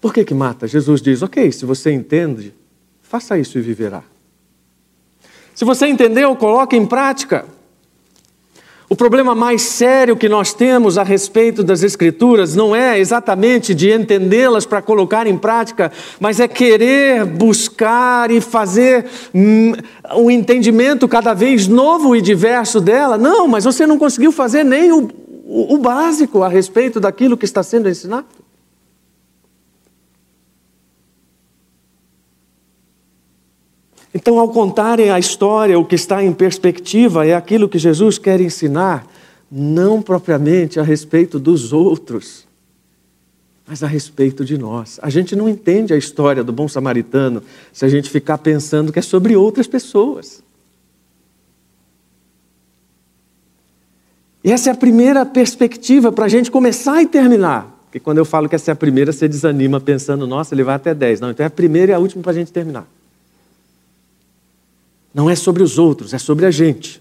Por 0.02 0.12
que 0.12 0.22
que 0.22 0.34
mata? 0.34 0.68
Jesus 0.68 1.00
diz: 1.00 1.22
ok, 1.22 1.50
se 1.50 1.64
você 1.64 1.90
entende, 1.90 2.54
faça 3.00 3.38
isso 3.38 3.58
e 3.58 3.62
viverá. 3.62 4.04
Se 5.54 5.64
você 5.64 5.86
entendeu, 5.86 6.36
coloque 6.36 6.76
em 6.76 6.84
prática. 6.84 7.46
O 8.94 8.96
problema 8.96 9.34
mais 9.34 9.62
sério 9.62 10.16
que 10.16 10.28
nós 10.28 10.54
temos 10.54 10.96
a 10.96 11.02
respeito 11.02 11.64
das 11.64 11.82
Escrituras 11.82 12.54
não 12.54 12.76
é 12.76 12.96
exatamente 12.96 13.74
de 13.74 13.90
entendê-las 13.90 14.64
para 14.64 14.80
colocar 14.80 15.26
em 15.26 15.36
prática, 15.36 15.90
mas 16.20 16.38
é 16.38 16.46
querer 16.46 17.24
buscar 17.24 18.30
e 18.30 18.40
fazer 18.40 19.06
hum, 19.34 19.72
um 20.14 20.30
entendimento 20.30 21.08
cada 21.08 21.34
vez 21.34 21.66
novo 21.66 22.14
e 22.14 22.22
diverso 22.22 22.80
dela. 22.80 23.18
Não, 23.18 23.48
mas 23.48 23.64
você 23.64 23.84
não 23.84 23.98
conseguiu 23.98 24.30
fazer 24.30 24.62
nem 24.62 24.92
o, 24.92 25.08
o, 25.44 25.74
o 25.74 25.78
básico 25.78 26.44
a 26.44 26.48
respeito 26.48 27.00
daquilo 27.00 27.36
que 27.36 27.44
está 27.44 27.64
sendo 27.64 27.88
ensinado. 27.88 28.43
Então, 34.14 34.38
ao 34.38 34.48
contarem 34.48 35.10
a 35.10 35.18
história, 35.18 35.76
o 35.76 35.84
que 35.84 35.96
está 35.96 36.22
em 36.22 36.32
perspectiva 36.32 37.26
é 37.26 37.34
aquilo 37.34 37.68
que 37.68 37.78
Jesus 37.80 38.16
quer 38.16 38.40
ensinar, 38.40 39.04
não 39.50 40.00
propriamente 40.00 40.78
a 40.78 40.84
respeito 40.84 41.36
dos 41.36 41.72
outros, 41.72 42.46
mas 43.66 43.82
a 43.82 43.88
respeito 43.88 44.44
de 44.44 44.56
nós. 44.56 45.00
A 45.02 45.10
gente 45.10 45.34
não 45.34 45.48
entende 45.48 45.92
a 45.92 45.96
história 45.96 46.44
do 46.44 46.52
bom 46.52 46.68
samaritano 46.68 47.42
se 47.72 47.84
a 47.84 47.88
gente 47.88 48.08
ficar 48.08 48.38
pensando 48.38 48.92
que 48.92 49.00
é 49.00 49.02
sobre 49.02 49.34
outras 49.34 49.66
pessoas. 49.66 50.44
E 54.44 54.52
essa 54.52 54.70
é 54.70 54.72
a 54.72 54.76
primeira 54.76 55.26
perspectiva 55.26 56.12
para 56.12 56.26
a 56.26 56.28
gente 56.28 56.52
começar 56.52 57.02
e 57.02 57.06
terminar. 57.06 57.68
Porque 57.86 57.98
quando 57.98 58.18
eu 58.18 58.24
falo 58.24 58.48
que 58.48 58.54
essa 58.54 58.70
é 58.70 58.72
a 58.72 58.76
primeira, 58.76 59.10
você 59.10 59.26
desanima 59.26 59.80
pensando, 59.80 60.24
nossa, 60.24 60.54
ele 60.54 60.62
vai 60.62 60.76
até 60.76 60.94
10. 60.94 61.20
Não, 61.20 61.30
então 61.30 61.42
é 61.42 61.46
a 61.48 61.50
primeira 61.50 61.92
e 61.92 61.94
a 61.94 61.98
última 61.98 62.22
para 62.22 62.32
a 62.32 62.34
gente 62.34 62.52
terminar. 62.52 62.86
Não 65.14 65.30
é 65.30 65.36
sobre 65.36 65.62
os 65.62 65.78
outros, 65.78 66.12
é 66.12 66.18
sobre 66.18 66.44
a 66.44 66.50
gente. 66.50 67.00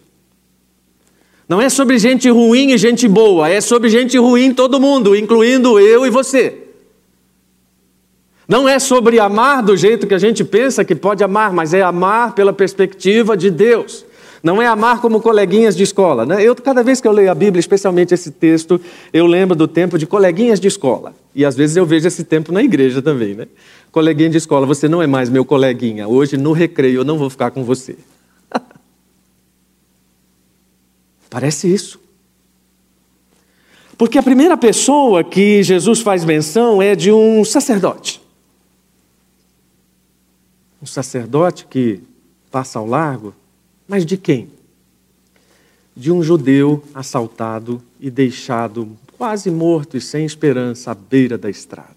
Não 1.50 1.60
é 1.60 1.68
sobre 1.68 1.98
gente 1.98 2.30
ruim 2.30 2.72
e 2.72 2.78
gente 2.78 3.08
boa, 3.08 3.50
é 3.50 3.60
sobre 3.60 3.90
gente 3.90 4.18
ruim 4.18 4.54
todo 4.54 4.80
mundo, 4.80 5.16
incluindo 5.16 5.80
eu 5.80 6.06
e 6.06 6.10
você. 6.12 6.60
Não 8.48 8.70
é 8.70 8.78
sobre 8.78 9.20
amar 9.20 9.64
do 9.64 9.76
jeito 9.76 10.06
que 10.06 10.14
a 10.14 10.20
gente 10.20 10.44
pensa 10.44 10.86
que 10.86 10.96
pode 10.96 11.24
amar, 11.24 11.52
mas 11.52 11.74
é 11.74 11.82
amar 11.82 12.36
pela 12.36 12.54
perspectiva 12.54 13.36
de 13.36 13.50
Deus. 13.50 14.06
Não 14.44 14.62
é 14.62 14.68
amar 14.68 15.00
como 15.00 15.22
coleguinhas 15.22 15.76
de 15.76 15.84
escola. 15.84 16.26
Né? 16.26 16.44
Eu, 16.44 16.54
cada 16.54 16.84
vez 16.84 17.00
que 17.00 17.08
eu 17.08 17.14
leio 17.14 17.32
a 17.32 17.36
Bíblia, 17.36 17.62
especialmente 17.62 18.14
esse 18.14 18.30
texto, 18.30 18.80
eu 19.14 19.26
lembro 19.26 19.56
do 19.56 19.68
tempo 19.70 19.98
de 19.98 20.06
coleguinhas 20.06 20.60
de 20.60 20.68
escola. 20.68 21.14
E 21.34 21.46
às 21.46 21.56
vezes 21.56 21.78
eu 21.78 21.86
vejo 21.86 22.08
esse 22.08 22.26
tempo 22.26 22.52
na 22.52 22.62
igreja 22.62 23.02
também. 23.02 23.34
Né? 23.34 23.48
Coleguinha 23.94 24.32
de 24.32 24.38
escola, 24.38 24.66
você 24.66 24.90
não 24.90 25.04
é 25.04 25.06
mais 25.06 25.30
meu 25.30 25.46
coleguinha. 25.46 26.08
Hoje, 26.08 26.36
no 26.36 26.52
recreio, 26.52 27.02
eu 27.02 27.06
não 27.06 27.16
vou 27.16 27.30
ficar 27.30 27.52
com 27.52 27.64
você. 27.64 27.96
Parece 31.30 31.72
isso. 31.72 32.02
Porque 33.96 34.18
a 34.18 34.24
primeira 34.24 34.58
pessoa 34.58 35.24
que 35.24 35.62
Jesus 35.62 36.02
faz 36.02 36.26
menção 36.26 36.82
é 36.82 36.96
de 36.96 37.12
um 37.12 37.46
sacerdote. 37.46 38.20
Um 40.82 40.88
sacerdote 40.88 41.68
que 41.68 42.02
passa 42.50 42.80
ao 42.80 42.88
largo, 42.88 43.32
mas 43.88 44.08
de 44.08 44.18
quem? 44.18 44.50
De 45.96 46.12
um 46.12 46.24
judeu 46.24 46.84
assaltado 46.96 47.80
e 48.00 48.10
deixado 48.10 48.98
quase 49.20 49.52
morto 49.52 49.96
e 49.96 50.02
sem 50.02 50.26
esperança 50.26 50.90
à 50.90 50.96
beira 50.96 51.38
da 51.38 51.48
estrada. 51.48 51.93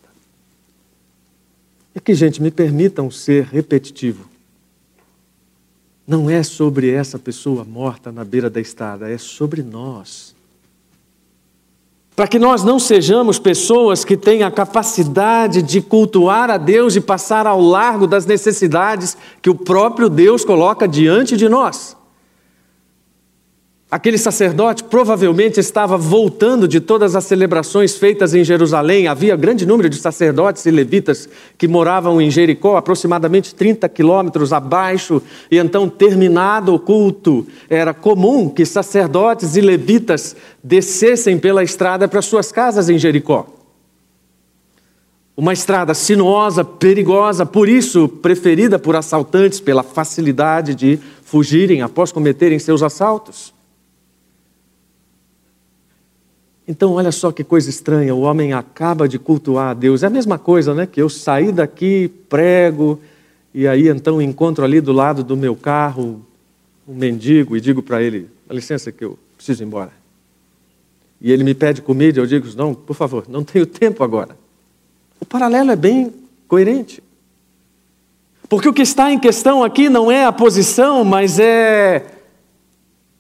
E 1.96 2.00
que, 2.00 2.14
gente, 2.14 2.42
me 2.42 2.50
permitam 2.50 3.11
ser 3.11 3.44
repetitivo. 3.44 4.28
Não 6.06 6.28
é 6.28 6.42
sobre 6.42 6.90
essa 6.90 7.18
pessoa 7.18 7.64
morta 7.64 8.12
na 8.12 8.22
beira 8.22 8.50
da 8.50 8.61
estrada, 8.61 9.11
é 9.11 9.16
sobre 9.16 9.62
nós. 9.62 10.37
Para 12.14 12.28
que 12.28 12.38
nós 12.38 12.62
não 12.62 12.78
sejamos 12.78 13.38
pessoas 13.38 14.04
que 14.04 14.16
têm 14.16 14.42
a 14.42 14.50
capacidade 14.50 15.62
de 15.62 15.80
cultuar 15.80 16.50
a 16.50 16.59
Deus 16.59 16.96
e 16.96 17.00
passar 17.00 17.46
ao 17.46 17.61
largo 17.61 18.06
das 18.06 18.26
necessidades 18.26 19.16
que 19.40 19.48
o 19.48 19.54
próprio 19.54 20.11
Deus 20.11 20.44
coloca 20.44 20.87
diante 20.87 21.35
de 21.35 21.48
nós. 21.48 21.95
Aquele 23.88 24.18
sacerdote 24.18 24.83
provavelmente 24.83 25.61
estava 25.61 25.96
voltando 25.96 26.66
de 26.66 26.81
todas 26.81 27.14
as 27.14 27.25
celebrações 27.25 27.94
feitas 27.94 28.35
em 28.35 28.42
Jerusalém. 28.42 29.07
Havia 29.07 29.37
grande 29.37 29.64
número 29.64 29.88
de 29.88 29.96
sacerdotes 29.96 30.66
e 30.66 30.72
levitas 30.72 31.29
que 31.57 31.68
moravam 31.68 32.20
em 32.20 32.29
Jericó, 32.29 32.77
aproximadamente 32.77 33.55
30 33.55 33.88
quilômetros 33.88 34.53
abaixo. 34.53 35.22
E 35.49 35.57
então, 35.57 35.88
terminado 35.88 36.75
o 36.75 36.81
culto, 36.81 37.46
era 37.70 37.94
comum 37.94 38.49
que 38.49 38.66
sacerdotes 38.66 39.55
e 39.55 39.61
levitas 39.61 40.35
descessem 40.64 41.38
pela 41.38 41.62
estrada 41.62 42.09
para 42.09 42.20
suas 42.20 42.51
casas 42.51 42.90
em 42.90 42.99
Jericó. 42.99 43.46
Uma 45.37 45.53
estrada 45.53 45.94
sinuosa, 45.94 46.64
perigosa, 46.64 47.46
por 47.46 47.68
isso 47.68 48.09
preferida 48.09 48.81
por 48.81 48.96
assaltantes 48.96 49.61
pela 49.61 49.85
facilidade 49.85 50.75
de 50.75 50.99
fugirem 51.22 51.83
após 51.83 52.11
cometerem 52.11 52.59
seus 52.59 52.83
assaltos. 52.83 53.55
Então, 56.68 56.94
olha 56.94 57.12
só 57.12 57.31
que 57.31 57.44
coisa 57.44 57.70
estranha, 57.70 58.14
o 58.14 58.22
homem 58.22 58.52
acaba 58.52 59.09
de 59.09 59.18
cultuar 59.18 59.70
a 59.70 59.74
Deus. 59.74 60.02
É 60.02 60.07
a 60.07 60.11
mesma 60.11 60.38
coisa, 60.38 60.74
né? 60.74 60.87
Que 60.87 61.00
eu 61.00 61.09
saí 61.09 61.52
daqui, 61.52 62.11
prego, 62.29 63.00
e 63.55 63.66
aí 63.66 63.88
então 63.88 64.20
encontro 64.20 64.64
ali 64.64 64.81
do 64.81 64.92
lado 64.92 65.24
do 65.24 65.37
meu 65.37 65.57
carro 65.57 66.20
um 66.87 66.94
mendigo 66.94 67.57
e 67.57 67.61
digo 67.61 67.83
para 67.83 68.02
ele: 68.02 68.29
dá 68.46 68.55
licença 68.55 68.92
que 68.92 69.05
eu 69.05 69.18
preciso 69.37 69.62
ir 69.62 69.66
embora. 69.66 69.92
E 71.20 71.33
ele 71.33 71.42
me 71.42 71.55
pede 71.55 71.81
comida, 71.81 72.20
eu 72.20 72.26
digo: 72.26 72.46
não, 72.57 72.74
por 72.74 72.94
favor, 72.94 73.24
não 73.29 73.42
tenho 73.42 73.64
tempo 73.64 74.05
agora. 74.05 74.37
O 75.20 75.24
paralelo 75.24 75.70
é 75.70 75.76
bem 75.76 76.12
coerente. 76.46 77.02
Porque 78.48 78.68
o 78.68 78.72
que 78.72 78.83
está 78.83 79.11
em 79.11 79.18
questão 79.18 79.64
aqui 79.64 79.88
não 79.88 80.11
é 80.11 80.24
a 80.24 80.33
posição, 80.33 81.05
mas 81.05 81.38
é 81.38 82.07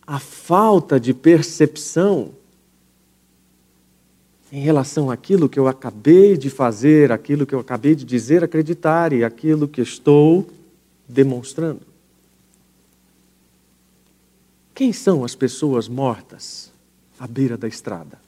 a 0.06 0.20
falta 0.20 1.00
de 1.00 1.12
percepção 1.12 2.30
em 4.52 4.60
relação 4.60 5.10
àquilo 5.10 5.48
que 5.48 5.58
eu 5.58 5.66
acabei 5.66 6.36
de 6.36 6.48
fazer, 6.48 7.10
aquilo 7.10 7.46
que 7.46 7.54
eu 7.54 7.60
acabei 7.60 7.94
de 7.94 8.04
dizer, 8.04 8.44
acreditar 8.44 9.12
e 9.12 9.24
aquilo 9.24 9.66
que 9.66 9.80
estou 9.80 10.48
demonstrando. 11.08 11.80
Quem 14.74 14.92
são 14.92 15.24
as 15.24 15.34
pessoas 15.34 15.88
mortas 15.88 16.70
à 17.18 17.26
beira 17.26 17.56
da 17.56 17.66
estrada? 17.66 18.20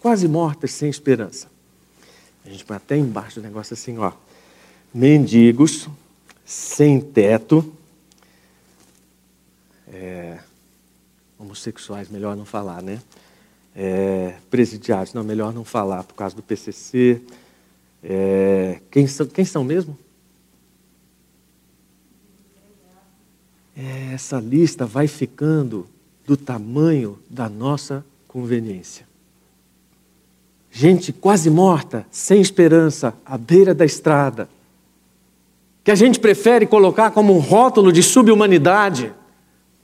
Quase 0.00 0.28
mortas 0.28 0.72
sem 0.72 0.90
esperança. 0.90 1.48
A 2.44 2.50
gente 2.50 2.64
põe 2.64 2.76
até 2.76 2.96
embaixo 2.96 3.40
do 3.40 3.42
negócio 3.42 3.72
assim, 3.74 3.96
ó. 3.98 4.12
Mendigos, 4.92 5.88
sem 6.44 7.00
teto, 7.00 7.72
é, 9.88 10.40
homossexuais, 11.38 12.08
melhor 12.08 12.36
não 12.36 12.44
falar, 12.44 12.82
né? 12.82 13.00
É, 13.74 14.34
presidiários. 14.50 15.14
Não, 15.14 15.24
melhor 15.24 15.52
não 15.52 15.64
falar 15.64 16.04
por 16.04 16.14
causa 16.14 16.36
do 16.36 16.42
PCC. 16.42 17.20
É, 18.02 18.80
quem, 18.90 19.06
são, 19.06 19.26
quem 19.26 19.44
são 19.44 19.64
mesmo? 19.64 19.98
É, 23.76 24.12
essa 24.12 24.38
lista 24.38 24.84
vai 24.84 25.08
ficando 25.08 25.86
do 26.26 26.36
tamanho 26.36 27.18
da 27.28 27.48
nossa 27.48 28.04
conveniência. 28.28 29.06
Gente 30.70 31.12
quase 31.12 31.50
morta, 31.50 32.06
sem 32.10 32.40
esperança, 32.40 33.14
à 33.26 33.36
beira 33.36 33.74
da 33.74 33.84
estrada, 33.84 34.48
que 35.84 35.90
a 35.90 35.94
gente 35.94 36.18
prefere 36.20 36.66
colocar 36.66 37.10
como 37.10 37.34
um 37.34 37.40
rótulo 37.40 37.92
de 37.92 38.02
subhumanidade 38.02 39.12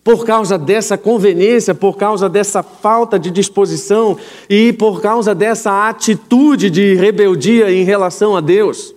por 0.08 0.24
causa 0.24 0.56
dessa 0.56 0.96
conveniência, 0.96 1.74
por 1.74 1.98
causa 1.98 2.30
dessa 2.30 2.62
falta 2.62 3.18
de 3.18 3.30
disposição 3.30 4.18
e 4.48 4.72
por 4.72 5.02
causa 5.02 5.34
dessa 5.34 5.86
atitude 5.86 6.70
de 6.70 6.94
rebeldia 6.94 7.70
em 7.70 7.84
relação 7.84 8.34
a 8.34 8.40
Deus. 8.40 8.94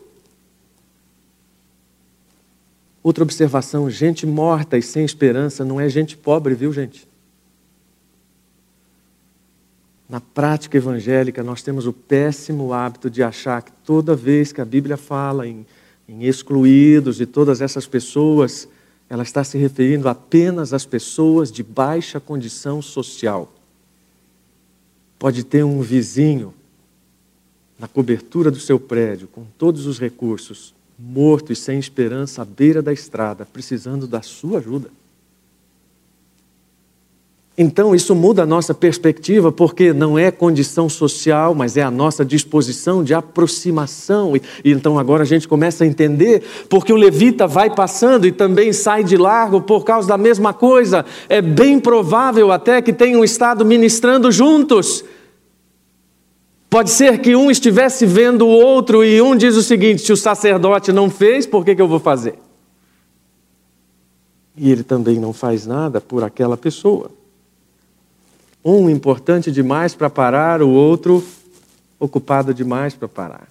Outra 3.03 3.25
observação: 3.25 3.89
gente 3.89 4.25
morta 4.25 4.77
e 4.77 4.81
sem 4.81 5.03
esperança 5.03 5.65
não 5.65 5.81
é 5.81 5.89
gente 5.89 6.15
pobre, 6.15 6.55
viu, 6.55 6.71
gente? 6.71 7.05
Na 10.07 10.21
prática 10.21 10.77
evangélica, 10.77 11.43
nós 11.43 11.61
temos 11.61 11.85
o 11.85 11.91
péssimo 11.91 12.71
hábito 12.71 13.09
de 13.09 13.21
achar 13.21 13.61
que 13.61 13.73
toda 13.83 14.15
vez 14.15 14.53
que 14.53 14.61
a 14.61 14.65
Bíblia 14.65 14.95
fala 14.95 15.45
em, 15.45 15.65
em 16.07 16.23
excluídos 16.23 17.19
e 17.19 17.25
todas 17.25 17.59
essas 17.59 17.85
pessoas, 17.85 18.65
ela 19.11 19.23
está 19.23 19.43
se 19.43 19.57
referindo 19.57 20.07
apenas 20.07 20.71
às 20.71 20.85
pessoas 20.85 21.51
de 21.51 21.61
baixa 21.61 22.17
condição 22.17 22.81
social. 22.81 23.53
Pode 25.19 25.43
ter 25.43 25.65
um 25.65 25.81
vizinho 25.81 26.53
na 27.77 27.89
cobertura 27.89 28.49
do 28.49 28.57
seu 28.57 28.79
prédio, 28.79 29.27
com 29.27 29.43
todos 29.57 29.85
os 29.85 29.99
recursos, 29.99 30.73
morto 30.97 31.51
e 31.51 31.57
sem 31.57 31.77
esperança 31.77 32.41
à 32.41 32.45
beira 32.45 32.81
da 32.81 32.93
estrada, 32.93 33.45
precisando 33.45 34.07
da 34.07 34.21
sua 34.21 34.59
ajuda. 34.59 34.89
Então, 37.57 37.93
isso 37.93 38.15
muda 38.15 38.43
a 38.43 38.45
nossa 38.45 38.73
perspectiva, 38.73 39.51
porque 39.51 39.91
não 39.91 40.17
é 40.17 40.31
condição 40.31 40.87
social, 40.87 41.53
mas 41.53 41.75
é 41.75 41.81
a 41.81 41.91
nossa 41.91 42.23
disposição 42.23 43.03
de 43.03 43.13
aproximação. 43.13 44.35
E, 44.37 44.41
e, 44.63 44.71
então, 44.71 44.97
agora 44.97 45.23
a 45.23 45.25
gente 45.25 45.47
começa 45.47 45.83
a 45.83 45.87
entender, 45.87 46.43
porque 46.69 46.93
o 46.93 46.95
levita 46.95 47.45
vai 47.45 47.69
passando 47.69 48.25
e 48.25 48.31
também 48.31 48.71
sai 48.71 49.03
de 49.03 49.17
largo 49.17 49.61
por 49.61 49.83
causa 49.83 50.07
da 50.07 50.17
mesma 50.17 50.53
coisa. 50.53 51.05
É 51.27 51.41
bem 51.41 51.77
provável 51.77 52.51
até 52.51 52.81
que 52.81 52.93
tenham 52.93 53.23
estado 53.23 53.65
ministrando 53.65 54.31
juntos. 54.31 55.03
Pode 56.69 56.89
ser 56.89 57.19
que 57.19 57.35
um 57.35 57.51
estivesse 57.51 58.05
vendo 58.05 58.47
o 58.47 58.49
outro 58.49 59.03
e 59.03 59.21
um 59.21 59.35
diz 59.35 59.57
o 59.57 59.61
seguinte: 59.61 60.03
se 60.03 60.13
o 60.13 60.17
sacerdote 60.17 60.93
não 60.93 61.09
fez, 61.09 61.45
por 61.45 61.65
que, 61.65 61.75
que 61.75 61.81
eu 61.81 61.87
vou 61.87 61.99
fazer? 61.99 62.35
E 64.55 64.71
ele 64.71 64.83
também 64.83 65.19
não 65.19 65.33
faz 65.33 65.67
nada 65.67 65.99
por 65.99 66.23
aquela 66.23 66.55
pessoa. 66.55 67.11
Um 68.63 68.89
importante 68.89 69.51
demais 69.51 69.95
para 69.95 70.09
parar, 70.09 70.61
o 70.61 70.69
outro 70.69 71.23
ocupado 71.99 72.53
demais 72.53 72.93
para 72.93 73.07
parar. 73.07 73.47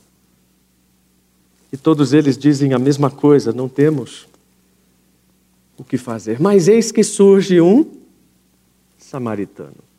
E 1.73 1.77
todos 1.77 2.12
eles 2.12 2.37
dizem 2.37 2.73
a 2.73 2.79
mesma 2.79 3.11
coisa: 3.11 3.53
não 3.53 3.68
temos 3.68 4.29
o 5.77 5.85
que 5.85 5.96
fazer. 5.96 6.40
Mas 6.40 6.68
eis 6.68 6.92
que 6.92 7.03
surge 7.03 7.61
um 7.61 7.87
samaritano. 8.99 9.90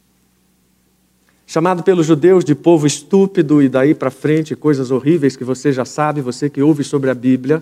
Chamado 1.47 1.83
pelos 1.83 2.05
judeus 2.05 2.45
de 2.45 2.55
povo 2.55 2.87
estúpido 2.87 3.61
e 3.61 3.67
daí 3.67 3.93
para 3.93 4.09
frente 4.09 4.55
coisas 4.55 4.89
horríveis 4.89 5.35
que 5.35 5.43
você 5.43 5.73
já 5.73 5.83
sabe, 5.83 6.21
você 6.21 6.49
que 6.49 6.61
ouve 6.61 6.83
sobre 6.83 7.09
a 7.09 7.13
Bíblia. 7.13 7.61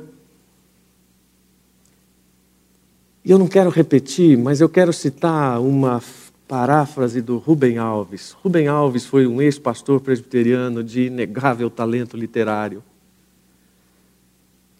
E 3.25 3.31
eu 3.31 3.39
não 3.39 3.47
quero 3.47 3.69
repetir, 3.69 4.38
mas 4.38 4.62
eu 4.62 4.69
quero 4.69 4.93
citar 4.93 5.59
uma 5.59 6.01
paráfrase 6.49 7.21
do 7.21 7.38
Rubem 7.38 7.77
Alves. 7.77 8.35
Rubem 8.41 8.67
Alves 8.67 9.05
foi 9.05 9.27
um 9.27 9.39
ex-pastor 9.39 10.01
presbiteriano 10.01 10.83
de 10.83 11.03
inegável 11.03 11.69
talento 11.69 12.17
literário, 12.17 12.83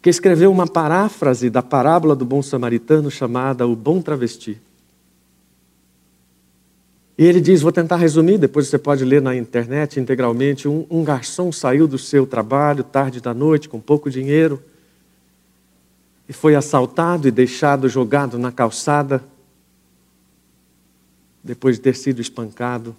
que 0.01 0.10
escreveu 0.10 0.51
uma 0.51 0.65
paráfrase 0.65 1.47
da 1.47 1.62
parábola 1.62 2.15
do 2.15 2.25
bom 2.25 2.41
samaritano 2.41 3.12
chamada 3.12 3.67
O 3.67 3.75
Bom 3.75 4.01
Travesti. 4.01 4.60
E 7.15 7.23
ele 7.23 7.39
diz: 7.39 7.62
vou 7.62 7.71
tentar 7.71 7.97
resumir, 7.97 8.39
depois 8.39 8.67
você 8.67 8.79
pode 8.79 9.05
ler 9.05 9.21
na 9.21 9.36
internet 9.36 9.99
integralmente. 9.99 10.67
Um, 10.67 10.88
um 10.89 11.03
garçom 11.03 11.51
saiu 11.51 11.88
do 11.88 11.99
seu 11.99 12.25
trabalho 12.25 12.84
tarde 12.84 13.21
da 13.21 13.34
noite 13.34 13.69
com 13.69 13.79
pouco 13.79 14.10
dinheiro 14.10 14.60
e 16.27 16.34
foi 16.34 16.55
assaltado 16.55 17.27
e 17.27 17.32
deixado 17.32 17.88
jogado 17.88 18.39
na 18.39 18.51
calçada 18.51 19.23
depois 21.43 21.75
de 21.75 21.82
ter 21.82 21.95
sido 21.95 22.21
espancado. 22.21 22.95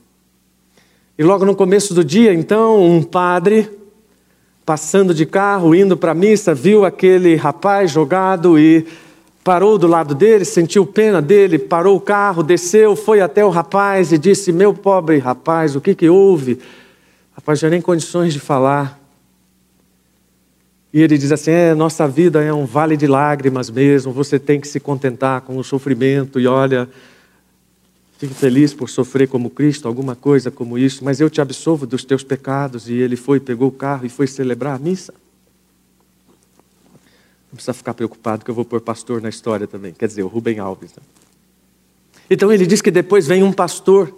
E 1.19 1.23
logo 1.23 1.45
no 1.45 1.55
começo 1.55 1.93
do 1.93 2.03
dia, 2.03 2.33
então, 2.33 2.83
um 2.83 3.03
padre, 3.03 3.71
passando 4.65 5.13
de 5.13 5.27
carro, 5.27 5.75
indo 5.75 5.97
para 5.97 6.13
a 6.13 6.15
missa, 6.15 6.55
viu 6.55 6.85
aquele 6.85 7.35
rapaz 7.37 7.91
jogado 7.91 8.59
e 8.59 8.87
parou 9.45 9.77
do 9.77 9.87
lado 9.87 10.15
dele, 10.15 10.45
sentiu 10.45 10.87
pena 10.87 11.21
dele, 11.21 11.59
parou 11.59 11.97
o 11.97 12.01
carro, 12.01 12.43
desceu, 12.43 12.95
foi 12.97 13.21
até 13.21 13.45
o 13.45 13.51
rapaz 13.51 14.13
e 14.13 14.19
disse: 14.19 14.53
Meu 14.53 14.73
pobre 14.73 15.19
rapaz, 15.19 15.77
o 15.77 15.81
que, 15.81 15.95
que 15.95 16.09
houve? 16.09 16.59
Rapaz, 17.33 17.59
já 17.59 17.69
nem 17.69 17.81
condições 17.81 18.33
de 18.33 18.41
falar. 18.41 18.99
E 20.93 21.03
ele 21.03 21.17
diz 21.17 21.33
assim: 21.33 21.51
É, 21.51 21.75
nossa 21.75 22.07
vida 22.07 22.43
é 22.43 22.53
um 22.53 22.65
vale 22.65 22.97
de 22.97 23.07
lágrimas 23.07 23.71
mesmo, 23.71 24.13
você 24.13 24.39
tem 24.39 24.61
que 24.61 24.69
se 24.69 24.81
contentar 24.81 25.41
com 25.43 25.57
o 25.57 25.65
sofrimento, 25.65 26.39
e 26.39 26.47
olha, 26.47 26.89
Fique 28.21 28.35
feliz 28.35 28.75
por 28.75 28.91
sofrer 28.91 29.27
como 29.27 29.49
Cristo, 29.49 29.89
alguma 29.89 30.15
coisa 30.15 30.51
como 30.51 30.77
isso, 30.77 31.03
mas 31.03 31.23
eu 31.23 31.31
te 31.31 31.41
absolvo 31.41 31.87
dos 31.87 32.05
teus 32.05 32.23
pecados. 32.23 32.87
E 32.87 32.93
ele 32.93 33.17
foi, 33.17 33.41
pegou 33.41 33.69
o 33.69 33.73
carro 33.73 34.05
e 34.05 34.11
foi 34.11 34.27
celebrar 34.27 34.77
a 34.77 34.79
missa. 34.79 35.15
Não 37.51 37.55
precisa 37.55 37.73
ficar 37.73 37.95
preocupado 37.95 38.45
que 38.45 38.51
eu 38.51 38.55
vou 38.55 38.67
pôr 38.67 38.83
pastor 38.83 39.23
na 39.23 39.31
história 39.31 39.67
também. 39.67 39.95
Quer 39.95 40.07
dizer, 40.07 40.23
o 40.23 40.27
Rubem 40.27 40.59
Alves. 40.59 40.91
Né? 40.95 41.03
Então 42.29 42.53
ele 42.53 42.67
diz 42.67 42.83
que 42.83 42.91
depois 42.91 43.27
vem 43.27 43.43
um 43.43 43.55
pastor 43.55 44.15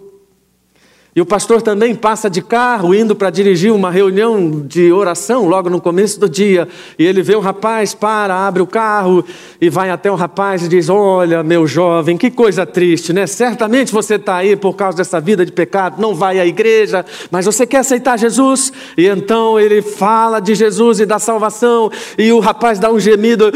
e 1.15 1.21
o 1.21 1.25
pastor 1.25 1.61
também 1.61 1.93
passa 1.93 2.27
de 2.27 2.41
carro 2.41 2.93
indo 2.93 3.15
para 3.15 3.29
dirigir 3.29 3.71
uma 3.71 3.91
reunião 3.91 4.63
de 4.65 4.91
oração 4.91 5.47
logo 5.47 5.69
no 5.69 5.79
começo 5.79 6.19
do 6.19 6.27
dia. 6.27 6.67
E 6.97 7.05
ele 7.05 7.21
vê 7.21 7.35
um 7.35 7.39
rapaz, 7.39 7.93
para, 7.93 8.47
abre 8.47 8.63
o 8.63 8.67
carro 8.67 9.23
e 9.61 9.69
vai 9.69 9.91
até 9.91 10.11
o 10.11 10.15
rapaz 10.15 10.63
e 10.65 10.67
diz: 10.67 10.89
Olha, 10.89 11.43
meu 11.43 11.67
jovem, 11.67 12.17
que 12.17 12.31
coisa 12.31 12.65
triste, 12.65 13.13
né? 13.13 13.27
Certamente 13.27 13.91
você 13.91 14.15
está 14.15 14.37
aí 14.37 14.55
por 14.55 14.73
causa 14.73 14.97
dessa 14.97 15.21
vida 15.21 15.45
de 15.45 15.51
pecado, 15.51 16.01
não 16.01 16.15
vai 16.15 16.39
à 16.39 16.47
igreja, 16.47 17.05
mas 17.29 17.45
você 17.45 17.67
quer 17.67 17.77
aceitar 17.77 18.17
Jesus? 18.17 18.73
E 18.97 19.05
então 19.05 19.59
ele 19.59 19.83
fala 19.83 20.39
de 20.39 20.55
Jesus 20.55 20.99
e 20.99 21.05
da 21.05 21.19
salvação. 21.19 21.91
E 22.17 22.31
o 22.31 22.39
rapaz 22.39 22.79
dá 22.79 22.91
um 22.91 22.99
gemido, 22.99 23.51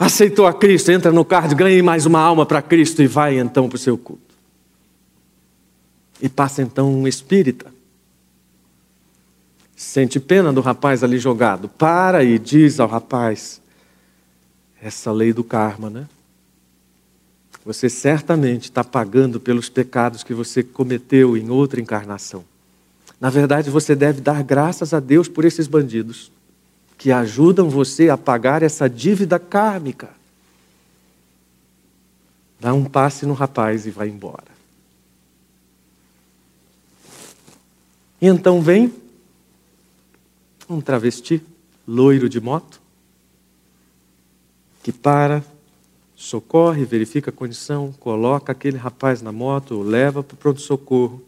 aceitou 0.00 0.44
a 0.44 0.52
Cristo, 0.52 0.90
entra 0.90 1.12
no 1.12 1.24
carro, 1.24 1.54
ganha 1.54 1.80
mais 1.84 2.04
uma 2.04 2.18
alma 2.18 2.44
para 2.44 2.60
Cristo 2.60 3.00
e 3.00 3.06
vai 3.06 3.38
então 3.38 3.68
para 3.68 3.76
o 3.76 3.78
seu 3.78 3.96
culto. 3.96 4.25
E 6.20 6.28
passa 6.28 6.62
então 6.62 6.92
um 6.92 7.06
espírita. 7.06 7.72
Sente 9.76 10.18
pena 10.18 10.52
do 10.52 10.60
rapaz 10.60 11.04
ali 11.04 11.18
jogado. 11.18 11.68
Para 11.68 12.24
e 12.24 12.38
diz 12.38 12.80
ao 12.80 12.88
rapaz: 12.88 13.60
essa 14.80 15.12
lei 15.12 15.32
do 15.32 15.44
karma, 15.44 15.90
né? 15.90 16.08
Você 17.64 17.90
certamente 17.90 18.64
está 18.64 18.84
pagando 18.84 19.40
pelos 19.40 19.68
pecados 19.68 20.22
que 20.22 20.32
você 20.32 20.62
cometeu 20.62 21.36
em 21.36 21.50
outra 21.50 21.80
encarnação. 21.80 22.44
Na 23.20 23.28
verdade, 23.28 23.70
você 23.70 23.94
deve 23.94 24.20
dar 24.20 24.42
graças 24.42 24.94
a 24.94 25.00
Deus 25.00 25.28
por 25.28 25.44
esses 25.44 25.66
bandidos 25.66 26.30
que 26.96 27.12
ajudam 27.12 27.68
você 27.68 28.08
a 28.08 28.16
pagar 28.16 28.62
essa 28.62 28.88
dívida 28.88 29.38
kármica. 29.38 30.10
Dá 32.58 32.72
um 32.72 32.84
passe 32.84 33.26
no 33.26 33.34
rapaz 33.34 33.86
e 33.86 33.90
vai 33.90 34.08
embora. 34.08 34.55
E 38.20 38.26
então 38.26 38.60
vem 38.62 38.92
um 40.68 40.80
travesti, 40.80 41.42
loiro 41.86 42.28
de 42.28 42.40
moto, 42.40 42.80
que 44.82 44.90
para, 44.90 45.44
socorre, 46.14 46.84
verifica 46.84 47.30
a 47.30 47.32
condição, 47.32 47.92
coloca 48.00 48.52
aquele 48.52 48.76
rapaz 48.76 49.20
na 49.20 49.32
moto, 49.32 49.82
leva 49.82 50.22
para 50.22 50.34
o 50.34 50.38
pronto-socorro, 50.38 51.22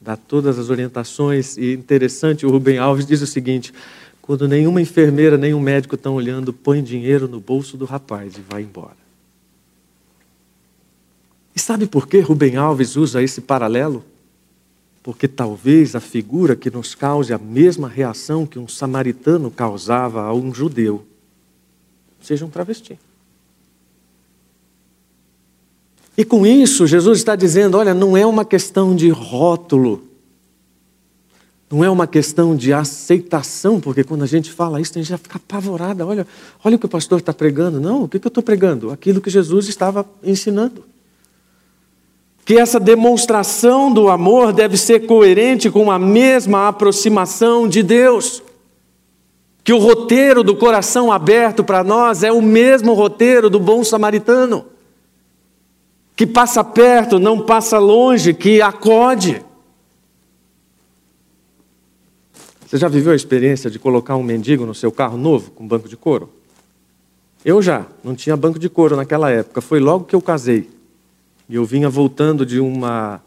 dá 0.00 0.16
todas 0.16 0.58
as 0.58 0.70
orientações. 0.70 1.56
E 1.56 1.72
interessante, 1.72 2.46
o 2.46 2.50
Rubem 2.50 2.78
Alves 2.78 3.06
diz 3.06 3.20
o 3.20 3.26
seguinte: 3.26 3.72
quando 4.22 4.46
nenhuma 4.46 4.80
enfermeira, 4.80 5.36
nenhum 5.36 5.60
médico 5.60 5.94
estão 5.94 6.14
olhando, 6.14 6.52
põe 6.52 6.82
dinheiro 6.82 7.26
no 7.26 7.40
bolso 7.40 7.76
do 7.76 7.84
rapaz 7.84 8.36
e 8.36 8.40
vai 8.40 8.62
embora. 8.62 8.96
E 11.54 11.58
sabe 11.58 11.86
por 11.86 12.06
que 12.06 12.20
Rubem 12.20 12.56
Alves 12.56 12.96
usa 12.96 13.22
esse 13.22 13.40
paralelo? 13.40 14.04
Porque 15.02 15.26
talvez 15.26 15.94
a 15.94 16.00
figura 16.00 16.54
que 16.54 16.70
nos 16.70 16.94
cause 16.94 17.32
a 17.32 17.38
mesma 17.38 17.88
reação 17.88 18.46
que 18.46 18.58
um 18.58 18.68
samaritano 18.68 19.50
causava 19.50 20.22
a 20.22 20.34
um 20.34 20.52
judeu 20.52 21.06
seja 22.20 22.44
um 22.44 22.50
travesti. 22.50 22.98
E 26.16 26.24
com 26.24 26.46
isso, 26.46 26.86
Jesus 26.86 27.18
está 27.18 27.34
dizendo: 27.34 27.78
olha, 27.78 27.94
não 27.94 28.14
é 28.14 28.26
uma 28.26 28.44
questão 28.44 28.94
de 28.94 29.08
rótulo, 29.08 30.04
não 31.70 31.82
é 31.82 31.88
uma 31.88 32.06
questão 32.06 32.54
de 32.54 32.72
aceitação, 32.74 33.80
porque 33.80 34.04
quando 34.04 34.22
a 34.22 34.26
gente 34.26 34.52
fala 34.52 34.80
isso, 34.80 34.92
a 34.94 34.98
gente 35.00 35.08
já 35.08 35.16
fica 35.16 35.36
apavorada. 35.36 36.04
Olha, 36.06 36.26
olha 36.62 36.76
o 36.76 36.78
que 36.78 36.86
o 36.86 36.90
pastor 36.90 37.20
está 37.20 37.32
pregando. 37.32 37.80
Não, 37.80 38.04
o 38.04 38.08
que 38.08 38.18
eu 38.18 38.28
estou 38.28 38.42
pregando? 38.42 38.90
Aquilo 38.90 39.20
que 39.20 39.30
Jesus 39.30 39.68
estava 39.68 40.06
ensinando 40.22 40.84
que 42.50 42.58
essa 42.58 42.80
demonstração 42.80 43.94
do 43.94 44.08
amor 44.08 44.52
deve 44.52 44.76
ser 44.76 45.06
coerente 45.06 45.70
com 45.70 45.88
a 45.88 46.00
mesma 46.00 46.66
aproximação 46.66 47.68
de 47.68 47.80
Deus. 47.80 48.42
Que 49.62 49.72
o 49.72 49.78
roteiro 49.78 50.42
do 50.42 50.56
coração 50.56 51.12
aberto 51.12 51.62
para 51.62 51.84
nós 51.84 52.24
é 52.24 52.32
o 52.32 52.42
mesmo 52.42 52.92
roteiro 52.92 53.48
do 53.48 53.60
bom 53.60 53.84
samaritano. 53.84 54.66
Que 56.16 56.26
passa 56.26 56.64
perto, 56.64 57.20
não 57.20 57.38
passa 57.38 57.78
longe, 57.78 58.34
que 58.34 58.60
acode. 58.60 59.40
Você 62.66 62.78
já 62.78 62.88
viveu 62.88 63.12
a 63.12 63.16
experiência 63.16 63.70
de 63.70 63.78
colocar 63.78 64.16
um 64.16 64.24
mendigo 64.24 64.66
no 64.66 64.74
seu 64.74 64.90
carro 64.90 65.16
novo 65.16 65.52
com 65.52 65.68
banco 65.68 65.88
de 65.88 65.96
couro? 65.96 66.28
Eu 67.44 67.62
já, 67.62 67.86
não 68.02 68.16
tinha 68.16 68.36
banco 68.36 68.58
de 68.58 68.68
couro 68.68 68.96
naquela 68.96 69.30
época, 69.30 69.60
foi 69.60 69.78
logo 69.78 70.04
que 70.04 70.16
eu 70.16 70.20
casei. 70.20 70.79
E 71.50 71.56
eu 71.56 71.64
vinha 71.64 71.90
voltando 71.90 72.46
de 72.46 72.60
uma 72.60 73.20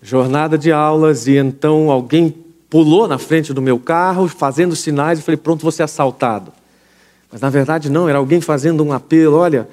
jornada 0.00 0.56
de 0.56 0.72
aulas 0.72 1.26
e 1.26 1.36
então 1.36 1.90
alguém 1.90 2.34
pulou 2.70 3.06
na 3.06 3.18
frente 3.18 3.52
do 3.52 3.60
meu 3.60 3.78
carro, 3.78 4.26
fazendo 4.26 4.74
sinais, 4.74 5.18
e 5.18 5.22
falei: 5.22 5.36
pronto, 5.36 5.70
ser 5.70 5.82
assaltado. 5.82 6.50
Mas 7.30 7.42
na 7.42 7.50
verdade 7.50 7.90
não, 7.90 8.08
era 8.08 8.16
alguém 8.16 8.40
fazendo 8.40 8.82
um 8.82 8.94
apelo: 8.94 9.36
olha, 9.36 9.68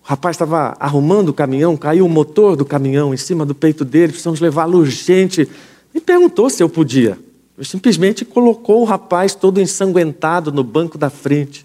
o 0.00 0.06
rapaz 0.06 0.36
estava 0.36 0.76
arrumando 0.78 1.30
o 1.30 1.34
caminhão, 1.34 1.76
caiu 1.76 2.06
o 2.06 2.08
motor 2.08 2.54
do 2.54 2.64
caminhão 2.64 3.12
em 3.12 3.16
cima 3.16 3.44
do 3.44 3.52
peito 3.52 3.84
dele, 3.84 4.12
precisamos 4.12 4.38
levá-lo 4.38 4.78
urgente. 4.78 5.48
Me 5.92 6.00
perguntou 6.00 6.48
se 6.48 6.62
eu 6.62 6.68
podia. 6.68 7.18
Eu 7.58 7.64
simplesmente 7.64 8.24
colocou 8.24 8.82
o 8.82 8.84
rapaz 8.84 9.34
todo 9.34 9.60
ensanguentado 9.60 10.52
no 10.52 10.62
banco 10.62 10.96
da 10.96 11.10
frente. 11.10 11.64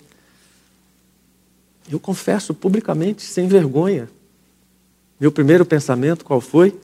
Eu 1.92 2.00
confesso 2.00 2.56
publicamente, 2.56 3.22
sem 3.22 3.48
vergonha. 3.48 4.10
Meu 5.24 5.32
primeiro 5.32 5.64
pensamento 5.64 6.26
qual 6.26 6.42
foi? 6.42 6.78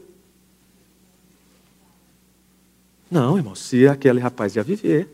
Não, 3.12 3.36
irmão, 3.36 3.54
se 3.54 3.86
aquele 3.86 4.22
rapaz 4.22 4.56
ia 4.56 4.64
viver. 4.64 5.10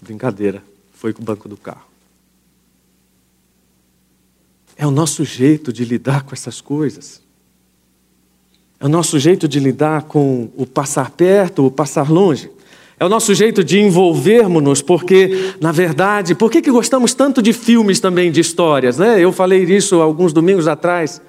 Brincadeira, 0.00 0.64
foi 0.94 1.12
com 1.12 1.20
o 1.20 1.24
banco 1.26 1.46
do 1.46 1.58
carro. 1.58 1.84
É 4.78 4.86
o 4.86 4.90
nosso 4.90 5.26
jeito 5.26 5.70
de 5.70 5.84
lidar 5.84 6.22
com 6.22 6.32
essas 6.32 6.62
coisas. 6.62 7.20
É 8.80 8.86
o 8.86 8.88
nosso 8.88 9.18
jeito 9.18 9.46
de 9.46 9.60
lidar 9.60 10.04
com 10.04 10.48
o 10.56 10.64
passar 10.64 11.10
perto, 11.10 11.66
o 11.66 11.70
passar 11.70 12.10
longe. 12.10 12.50
É 12.98 13.04
o 13.04 13.10
nosso 13.10 13.34
jeito 13.34 13.62
de 13.62 13.78
envolvermos-nos, 13.78 14.80
porque, 14.80 15.54
na 15.60 15.70
verdade, 15.70 16.34
por 16.34 16.50
que, 16.50 16.62
que 16.62 16.70
gostamos 16.70 17.12
tanto 17.12 17.42
de 17.42 17.52
filmes 17.52 18.00
também, 18.00 18.32
de 18.32 18.40
histórias? 18.40 18.96
Né? 18.96 19.20
Eu 19.20 19.32
falei 19.32 19.64
isso 19.64 19.96
alguns 19.96 20.32
domingos 20.32 20.66
atrás. 20.66 21.20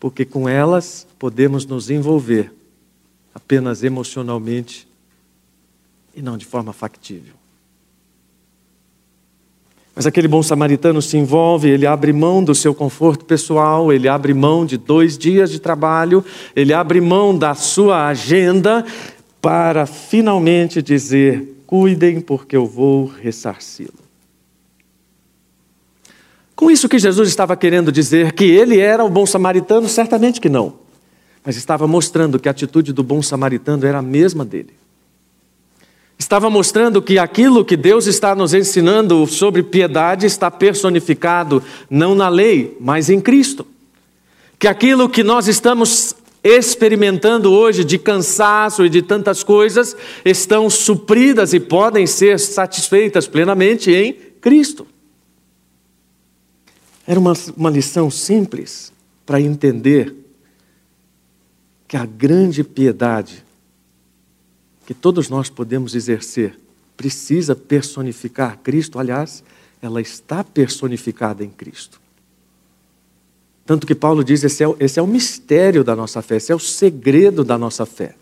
Porque 0.00 0.24
com 0.24 0.48
elas 0.48 1.06
podemos 1.18 1.66
nos 1.66 1.90
envolver 1.90 2.50
apenas 3.34 3.84
emocionalmente 3.84 4.88
e 6.16 6.22
não 6.22 6.36
de 6.36 6.44
forma 6.44 6.72
factível. 6.72 7.34
Mas 9.94 10.06
aquele 10.06 10.28
bom 10.28 10.42
samaritano 10.42 11.02
se 11.02 11.18
envolve, 11.18 11.68
ele 11.68 11.86
abre 11.86 12.12
mão 12.12 12.42
do 12.42 12.54
seu 12.54 12.74
conforto 12.74 13.24
pessoal, 13.24 13.92
ele 13.92 14.08
abre 14.08 14.32
mão 14.32 14.64
de 14.64 14.78
dois 14.78 15.18
dias 15.18 15.50
de 15.50 15.58
trabalho, 15.58 16.24
ele 16.56 16.72
abre 16.72 17.00
mão 17.00 17.36
da 17.36 17.54
sua 17.54 18.06
agenda 18.06 18.84
para 19.42 19.84
finalmente 19.84 20.80
dizer: 20.80 21.62
cuidem, 21.66 22.20
porque 22.20 22.56
eu 22.56 22.66
vou 22.66 23.06
ressarci-lo. 23.06 23.99
Com 26.60 26.70
isso 26.70 26.90
que 26.90 26.98
Jesus 26.98 27.26
estava 27.26 27.56
querendo 27.56 27.90
dizer 27.90 28.32
que 28.32 28.44
ele 28.44 28.78
era 28.78 29.02
o 29.02 29.08
bom 29.08 29.24
samaritano, 29.24 29.88
certamente 29.88 30.42
que 30.42 30.50
não. 30.50 30.74
Mas 31.42 31.56
estava 31.56 31.88
mostrando 31.88 32.38
que 32.38 32.48
a 32.48 32.50
atitude 32.50 32.92
do 32.92 33.02
bom 33.02 33.22
samaritano 33.22 33.86
era 33.86 34.00
a 34.00 34.02
mesma 34.02 34.44
dele 34.44 34.74
estava 36.18 36.50
mostrando 36.50 37.00
que 37.00 37.18
aquilo 37.18 37.64
que 37.64 37.78
Deus 37.78 38.06
está 38.06 38.34
nos 38.34 38.52
ensinando 38.52 39.26
sobre 39.26 39.62
piedade 39.62 40.26
está 40.26 40.50
personificado 40.50 41.62
não 41.88 42.14
na 42.14 42.28
lei, 42.28 42.76
mas 42.78 43.08
em 43.08 43.18
Cristo. 43.22 43.66
Que 44.58 44.68
aquilo 44.68 45.08
que 45.08 45.24
nós 45.24 45.48
estamos 45.48 46.14
experimentando 46.44 47.50
hoje 47.50 47.82
de 47.82 47.96
cansaço 47.96 48.84
e 48.84 48.90
de 48.90 49.00
tantas 49.00 49.42
coisas 49.42 49.96
estão 50.22 50.68
supridas 50.68 51.54
e 51.54 51.58
podem 51.58 52.06
ser 52.06 52.38
satisfeitas 52.38 53.26
plenamente 53.26 53.90
em 53.90 54.12
Cristo. 54.42 54.86
Era 57.10 57.18
uma, 57.18 57.32
uma 57.56 57.70
lição 57.70 58.08
simples 58.08 58.92
para 59.26 59.40
entender 59.40 60.14
que 61.88 61.96
a 61.96 62.06
grande 62.06 62.62
piedade 62.62 63.44
que 64.86 64.94
todos 64.94 65.28
nós 65.28 65.50
podemos 65.50 65.96
exercer 65.96 66.56
precisa 66.96 67.56
personificar 67.56 68.58
Cristo, 68.58 68.96
aliás, 68.96 69.42
ela 69.82 70.00
está 70.00 70.44
personificada 70.44 71.42
em 71.42 71.50
Cristo. 71.50 72.00
Tanto 73.66 73.88
que 73.88 73.94
Paulo 73.96 74.22
diz: 74.22 74.44
esse 74.44 74.62
é, 74.62 74.68
esse 74.78 75.00
é 75.00 75.02
o 75.02 75.06
mistério 75.08 75.82
da 75.82 75.96
nossa 75.96 76.22
fé, 76.22 76.36
esse 76.36 76.52
é 76.52 76.54
o 76.54 76.60
segredo 76.60 77.42
da 77.42 77.58
nossa 77.58 77.84
fé. 77.84 78.14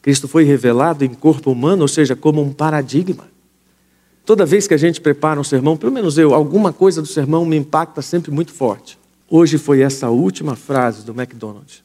Cristo 0.00 0.28
foi 0.28 0.44
revelado 0.44 1.04
em 1.04 1.12
corpo 1.12 1.50
humano, 1.50 1.82
ou 1.82 1.88
seja, 1.88 2.14
como 2.14 2.40
um 2.40 2.52
paradigma. 2.52 3.26
Toda 4.28 4.44
vez 4.44 4.68
que 4.68 4.74
a 4.74 4.76
gente 4.76 5.00
prepara 5.00 5.40
um 5.40 5.42
sermão, 5.42 5.74
pelo 5.74 5.90
menos 5.90 6.18
eu, 6.18 6.34
alguma 6.34 6.70
coisa 6.70 7.00
do 7.00 7.08
sermão 7.08 7.46
me 7.46 7.56
impacta 7.56 8.02
sempre 8.02 8.30
muito 8.30 8.52
forte. 8.52 8.98
Hoje 9.26 9.56
foi 9.56 9.80
essa 9.80 10.10
última 10.10 10.54
frase 10.54 11.02
do 11.02 11.18
McDonald's. 11.18 11.82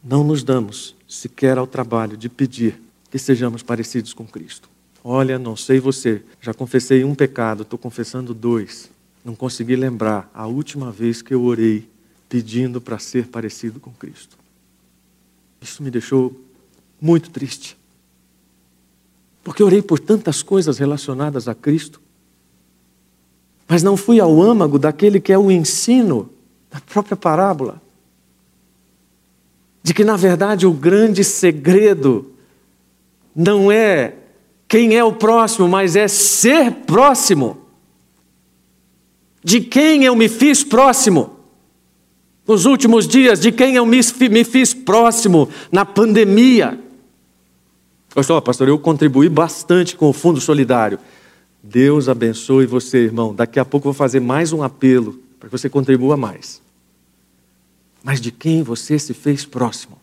Não 0.00 0.22
nos 0.22 0.44
damos 0.44 0.94
sequer 1.08 1.58
ao 1.58 1.66
trabalho 1.66 2.16
de 2.16 2.28
pedir 2.28 2.80
que 3.10 3.18
sejamos 3.18 3.64
parecidos 3.64 4.14
com 4.14 4.24
Cristo. 4.24 4.70
Olha, 5.02 5.40
não 5.40 5.56
sei 5.56 5.80
você, 5.80 6.22
já 6.40 6.54
confessei 6.54 7.02
um 7.02 7.16
pecado, 7.16 7.64
estou 7.64 7.76
confessando 7.76 8.32
dois. 8.32 8.88
Não 9.24 9.34
consegui 9.34 9.74
lembrar 9.74 10.30
a 10.32 10.46
última 10.46 10.92
vez 10.92 11.20
que 11.20 11.34
eu 11.34 11.42
orei 11.42 11.88
pedindo 12.28 12.80
para 12.80 12.96
ser 13.00 13.26
parecido 13.26 13.80
com 13.80 13.90
Cristo. 13.90 14.38
Isso 15.60 15.82
me 15.82 15.90
deixou 15.90 16.32
muito 17.00 17.28
triste. 17.28 17.76
Porque 19.42 19.62
orei 19.62 19.82
por 19.82 19.98
tantas 19.98 20.42
coisas 20.42 20.78
relacionadas 20.78 21.48
a 21.48 21.54
Cristo, 21.54 22.00
mas 23.66 23.82
não 23.82 23.96
fui 23.96 24.20
ao 24.20 24.42
âmago 24.42 24.78
daquele 24.78 25.20
que 25.20 25.32
é 25.32 25.38
o 25.38 25.50
ensino 25.50 26.30
da 26.70 26.80
própria 26.80 27.16
parábola. 27.16 27.80
De 29.82 29.94
que, 29.94 30.04
na 30.04 30.16
verdade, 30.16 30.66
o 30.66 30.72
grande 30.72 31.24
segredo 31.24 32.32
não 33.34 33.70
é 33.70 34.14
quem 34.68 34.96
é 34.96 35.02
o 35.02 35.12
próximo, 35.12 35.68
mas 35.68 35.96
é 35.96 36.06
ser 36.06 36.72
próximo. 36.86 37.58
De 39.42 39.60
quem 39.60 40.04
eu 40.04 40.14
me 40.14 40.28
fiz 40.28 40.62
próximo? 40.62 41.36
Nos 42.46 42.66
últimos 42.66 43.06
dias, 43.06 43.40
de 43.40 43.52
quem 43.52 43.76
eu 43.76 43.86
me, 43.86 44.02
fiz 44.44 44.74
próximo 44.74 45.48
na 45.70 45.84
pandemia? 45.84 46.78
Pastor, 48.14 48.42
pastor, 48.42 48.68
eu 48.68 48.78
contribuí 48.78 49.28
bastante 49.28 49.94
com 49.94 50.08
o 50.08 50.12
Fundo 50.12 50.40
Solidário. 50.40 50.98
Deus 51.62 52.08
abençoe 52.08 52.66
você, 52.66 52.98
irmão. 53.04 53.34
Daqui 53.34 53.60
a 53.60 53.64
pouco 53.64 53.86
eu 53.86 53.92
vou 53.92 53.98
fazer 53.98 54.20
mais 54.20 54.52
um 54.52 54.62
apelo 54.62 55.20
para 55.38 55.48
que 55.48 55.56
você 55.56 55.68
contribua 55.68 56.16
mais. 56.16 56.60
Mas 58.02 58.20
de 58.20 58.32
quem 58.32 58.62
você 58.62 58.98
se 58.98 59.14
fez 59.14 59.44
próximo? 59.44 59.98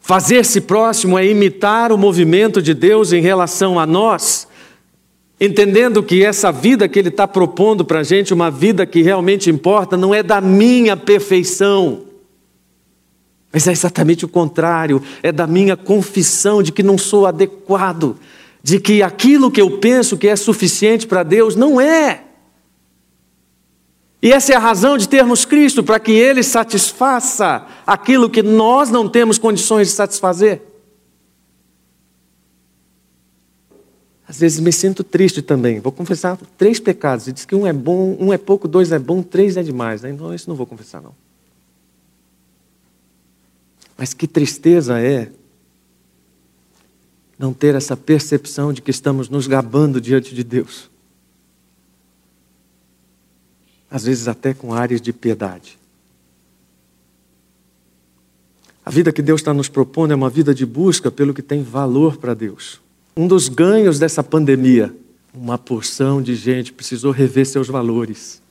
Fazer-se 0.00 0.60
próximo 0.60 1.18
é 1.18 1.26
imitar 1.26 1.92
o 1.92 1.98
movimento 1.98 2.62
de 2.62 2.72
Deus 2.72 3.12
em 3.12 3.20
relação 3.20 3.78
a 3.78 3.86
nós, 3.86 4.46
entendendo 5.40 6.02
que 6.02 6.24
essa 6.24 6.52
vida 6.52 6.88
que 6.88 6.98
Ele 6.98 7.08
está 7.08 7.26
propondo 7.26 7.84
para 7.84 8.00
a 8.00 8.02
gente, 8.02 8.32
uma 8.32 8.50
vida 8.50 8.86
que 8.86 9.02
realmente 9.02 9.50
importa, 9.50 9.96
não 9.96 10.14
é 10.14 10.22
da 10.22 10.40
minha 10.40 10.96
perfeição, 10.96 12.02
mas 13.54 13.68
é 13.68 13.70
exatamente 13.70 14.24
o 14.24 14.28
contrário, 14.28 15.00
é 15.22 15.30
da 15.30 15.46
minha 15.46 15.76
confissão 15.76 16.60
de 16.60 16.72
que 16.72 16.82
não 16.82 16.98
sou 16.98 17.24
adequado, 17.24 18.18
de 18.60 18.80
que 18.80 19.00
aquilo 19.00 19.48
que 19.48 19.62
eu 19.62 19.78
penso 19.78 20.18
que 20.18 20.26
é 20.26 20.34
suficiente 20.34 21.06
para 21.06 21.22
Deus 21.22 21.54
não 21.54 21.80
é. 21.80 22.24
E 24.20 24.32
essa 24.32 24.52
é 24.52 24.56
a 24.56 24.58
razão 24.58 24.98
de 24.98 25.08
termos 25.08 25.44
Cristo, 25.44 25.84
para 25.84 26.00
que 26.00 26.10
Ele 26.10 26.42
satisfaça 26.42 27.64
aquilo 27.86 28.28
que 28.28 28.42
nós 28.42 28.90
não 28.90 29.08
temos 29.08 29.38
condições 29.38 29.86
de 29.86 29.94
satisfazer. 29.94 30.60
Às 34.26 34.40
vezes 34.40 34.58
me 34.58 34.72
sinto 34.72 35.04
triste 35.04 35.42
também. 35.42 35.78
Vou 35.78 35.92
confessar 35.92 36.36
três 36.58 36.80
pecados. 36.80 37.28
E 37.28 37.32
diz 37.32 37.44
que 37.44 37.54
um 37.54 37.64
é 37.64 37.72
bom, 37.72 38.16
um 38.18 38.32
é 38.32 38.38
pouco, 38.38 38.66
dois 38.66 38.90
é 38.90 38.98
bom, 38.98 39.22
três 39.22 39.56
é 39.56 39.62
demais. 39.62 40.02
Né? 40.02 40.10
Então, 40.10 40.34
isso 40.34 40.48
não 40.48 40.56
vou 40.56 40.66
confessar, 40.66 41.00
não. 41.00 41.14
Mas 43.96 44.12
que 44.12 44.26
tristeza 44.26 45.00
é 45.00 45.30
não 47.38 47.52
ter 47.52 47.74
essa 47.74 47.96
percepção 47.96 48.72
de 48.72 48.80
que 48.82 48.90
estamos 48.90 49.28
nos 49.28 49.46
gabando 49.46 50.00
diante 50.00 50.34
de 50.34 50.44
Deus 50.44 50.90
às 53.94 54.02
vezes 54.02 54.26
até 54.26 54.52
com 54.52 54.74
áreas 54.74 55.00
de 55.00 55.12
piedade. 55.12 55.78
A 58.84 58.90
vida 58.90 59.12
que 59.12 59.22
Deus 59.22 59.40
está 59.40 59.54
nos 59.54 59.68
propondo 59.68 60.10
é 60.10 60.16
uma 60.16 60.28
vida 60.28 60.52
de 60.52 60.66
busca 60.66 61.12
pelo 61.12 61.32
que 61.32 61.40
tem 61.40 61.62
valor 61.62 62.16
para 62.16 62.34
Deus. 62.34 62.80
Um 63.16 63.28
dos 63.28 63.48
ganhos 63.48 64.00
dessa 64.00 64.20
pandemia, 64.20 64.92
uma 65.32 65.56
porção 65.56 66.20
de 66.20 66.34
gente 66.34 66.72
precisou 66.72 67.12
rever 67.12 67.46
seus 67.46 67.68
valores. 67.68 68.42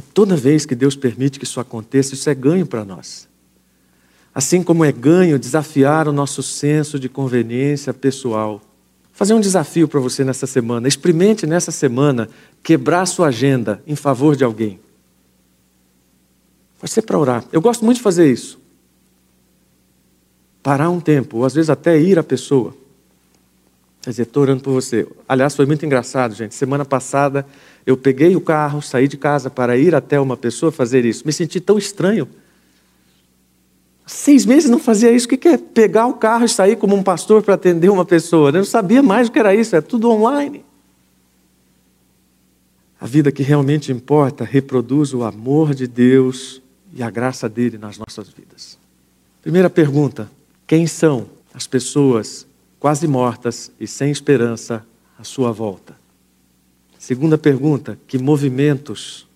E 0.00 0.02
toda 0.02 0.34
vez 0.34 0.64
que 0.64 0.74
Deus 0.74 0.96
permite 0.96 1.38
que 1.38 1.44
isso 1.44 1.60
aconteça, 1.60 2.14
isso 2.14 2.30
é 2.30 2.34
ganho 2.34 2.64
para 2.64 2.86
nós. 2.86 3.28
Assim 4.34 4.62
como 4.62 4.82
é 4.82 4.90
ganho 4.90 5.38
desafiar 5.38 6.08
o 6.08 6.12
nosso 6.12 6.42
senso 6.42 6.98
de 6.98 7.06
conveniência 7.06 7.92
pessoal 7.92 8.62
fazer 9.20 9.34
um 9.34 9.40
desafio 9.40 9.86
para 9.86 10.00
você 10.00 10.24
nessa 10.24 10.46
semana. 10.46 10.88
Experimente 10.88 11.46
nessa 11.46 11.70
semana 11.70 12.26
quebrar 12.62 13.04
sua 13.04 13.26
agenda 13.26 13.82
em 13.86 13.94
favor 13.94 14.34
de 14.34 14.42
alguém. 14.42 14.80
Pode 16.78 16.90
ser 16.90 17.02
para 17.02 17.18
orar. 17.18 17.44
Eu 17.52 17.60
gosto 17.60 17.84
muito 17.84 17.98
de 17.98 18.02
fazer 18.02 18.32
isso. 18.32 18.58
Parar 20.62 20.88
um 20.88 20.98
tempo, 20.98 21.36
ou 21.36 21.44
às 21.44 21.52
vezes 21.52 21.68
até 21.68 22.00
ir 22.00 22.18
à 22.18 22.22
pessoa. 22.22 22.74
Quer 24.02 24.10
dizer, 24.10 24.22
estou 24.22 24.42
orando 24.42 24.62
por 24.62 24.72
você. 24.72 25.06
Aliás, 25.28 25.54
foi 25.54 25.66
muito 25.66 25.84
engraçado, 25.84 26.34
gente. 26.34 26.54
Semana 26.54 26.84
passada 26.84 27.46
eu 27.84 27.96
peguei 27.96 28.34
o 28.34 28.40
carro, 28.40 28.80
saí 28.80 29.06
de 29.06 29.16
casa 29.16 29.50
para 29.50 29.76
ir 29.76 29.94
até 29.94 30.18
uma 30.18 30.36
pessoa 30.36 30.72
fazer 30.72 31.04
isso. 31.04 31.26
Me 31.26 31.32
senti 31.32 31.60
tão 31.60 31.76
estranho. 31.76 32.26
Seis 34.06 34.44
meses 34.44 34.70
não 34.70 34.78
fazia 34.78 35.12
isso. 35.12 35.26
O 35.26 35.28
que 35.28 35.48
é 35.48 35.56
pegar 35.56 36.06
o 36.06 36.14
carro 36.14 36.44
e 36.44 36.48
sair 36.48 36.76
como 36.76 36.96
um 36.96 37.02
pastor 37.02 37.42
para 37.42 37.54
atender 37.54 37.90
uma 37.90 38.04
pessoa? 38.04 38.48
Eu 38.48 38.54
não 38.54 38.64
sabia 38.64 39.02
mais 39.02 39.28
o 39.28 39.32
que 39.32 39.38
era 39.38 39.54
isso, 39.54 39.76
é 39.76 39.80
tudo 39.80 40.10
online. 40.10 40.64
A 43.00 43.06
vida 43.06 43.30
que 43.30 43.42
realmente 43.42 43.92
importa 43.92 44.44
reproduz 44.44 45.14
o 45.14 45.22
amor 45.22 45.74
de 45.74 45.86
Deus 45.86 46.60
e 46.92 47.02
a 47.02 47.10
graça 47.10 47.48
dele 47.48 47.78
nas 47.78 47.98
nossas 47.98 48.28
vidas. 48.28 48.78
Primeira 49.42 49.70
pergunta: 49.70 50.30
quem 50.66 50.86
são 50.86 51.26
as 51.54 51.66
pessoas 51.66 52.46
quase 52.80 53.06
mortas 53.06 53.70
e 53.78 53.86
sem 53.86 54.10
esperança 54.10 54.84
à 55.18 55.22
sua 55.22 55.52
volta? 55.52 55.94
Segunda 56.98 57.38
pergunta: 57.38 57.98
que 58.08 58.18
movimentos 58.18 59.28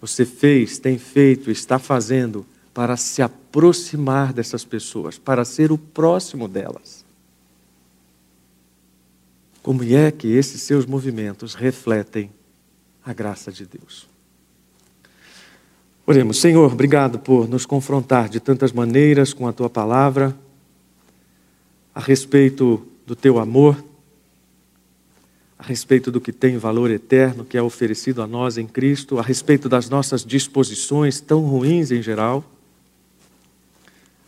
você 0.00 0.26
fez, 0.26 0.78
tem 0.78 0.98
feito, 0.98 1.50
está 1.50 1.78
fazendo 1.78 2.44
para 2.74 2.96
se 2.96 3.22
aproximar 3.22 4.32
dessas 4.32 4.64
pessoas, 4.64 5.18
para 5.18 5.44
ser 5.44 5.72
o 5.72 5.78
próximo 5.78 6.46
delas? 6.46 7.04
Como 9.62 9.82
é 9.82 10.10
que 10.10 10.28
esses 10.28 10.62
seus 10.62 10.86
movimentos 10.86 11.54
refletem 11.54 12.30
a 13.04 13.12
graça 13.12 13.50
de 13.50 13.66
Deus? 13.66 14.06
Oremos, 16.06 16.40
Senhor, 16.40 16.72
obrigado 16.72 17.18
por 17.18 17.48
nos 17.48 17.66
confrontar 17.66 18.28
de 18.28 18.40
tantas 18.40 18.72
maneiras 18.72 19.34
com 19.34 19.46
a 19.46 19.52
tua 19.52 19.68
palavra 19.68 20.34
a 21.98 22.00
respeito 22.00 22.86
do 23.04 23.16
teu 23.16 23.40
amor, 23.40 23.76
a 25.58 25.64
respeito 25.64 26.12
do 26.12 26.20
que 26.20 26.32
tem 26.32 26.56
valor 26.56 26.92
eterno, 26.92 27.44
que 27.44 27.58
é 27.58 27.62
oferecido 27.62 28.22
a 28.22 28.26
nós 28.26 28.56
em 28.56 28.68
Cristo, 28.68 29.18
a 29.18 29.22
respeito 29.22 29.68
das 29.68 29.90
nossas 29.90 30.24
disposições 30.24 31.20
tão 31.20 31.40
ruins 31.40 31.90
em 31.90 32.00
geral, 32.00 32.44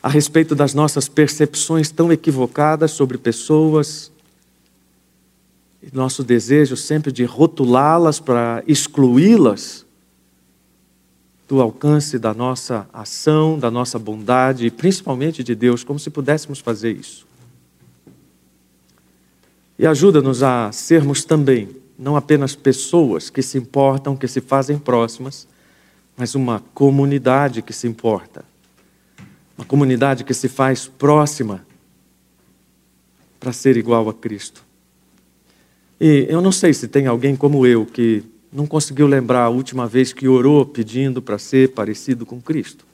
a 0.02 0.08
respeito 0.08 0.56
das 0.56 0.74
nossas 0.74 1.08
percepções 1.08 1.92
tão 1.92 2.12
equivocadas 2.12 2.90
sobre 2.90 3.16
pessoas, 3.16 4.10
e 5.80 5.94
nosso 5.94 6.24
desejo 6.24 6.76
sempre 6.76 7.12
de 7.12 7.22
rotulá-las 7.22 8.18
para 8.18 8.64
excluí-las 8.66 9.86
do 11.48 11.60
alcance 11.60 12.18
da 12.18 12.34
nossa 12.34 12.88
ação, 12.92 13.56
da 13.56 13.70
nossa 13.70 13.96
bondade 13.96 14.66
e 14.66 14.72
principalmente 14.72 15.44
de 15.44 15.54
Deus, 15.54 15.84
como 15.84 16.00
se 16.00 16.10
pudéssemos 16.10 16.58
fazer 16.58 16.96
isso. 16.96 17.29
E 19.80 19.86
ajuda-nos 19.86 20.42
a 20.42 20.70
sermos 20.72 21.24
também, 21.24 21.66
não 21.98 22.14
apenas 22.14 22.54
pessoas 22.54 23.30
que 23.30 23.40
se 23.40 23.56
importam, 23.56 24.14
que 24.14 24.28
se 24.28 24.38
fazem 24.38 24.78
próximas, 24.78 25.48
mas 26.14 26.34
uma 26.34 26.62
comunidade 26.74 27.62
que 27.62 27.72
se 27.72 27.88
importa. 27.88 28.44
Uma 29.56 29.64
comunidade 29.64 30.22
que 30.22 30.34
se 30.34 30.48
faz 30.48 30.86
próxima 30.86 31.64
para 33.40 33.54
ser 33.54 33.78
igual 33.78 34.06
a 34.10 34.12
Cristo. 34.12 34.62
E 35.98 36.26
eu 36.28 36.42
não 36.42 36.52
sei 36.52 36.74
se 36.74 36.86
tem 36.86 37.06
alguém 37.06 37.34
como 37.34 37.66
eu 37.66 37.86
que 37.86 38.22
não 38.52 38.66
conseguiu 38.66 39.06
lembrar 39.06 39.44
a 39.44 39.48
última 39.48 39.86
vez 39.86 40.12
que 40.12 40.28
orou 40.28 40.66
pedindo 40.66 41.22
para 41.22 41.38
ser 41.38 41.72
parecido 41.72 42.26
com 42.26 42.38
Cristo. 42.38 42.84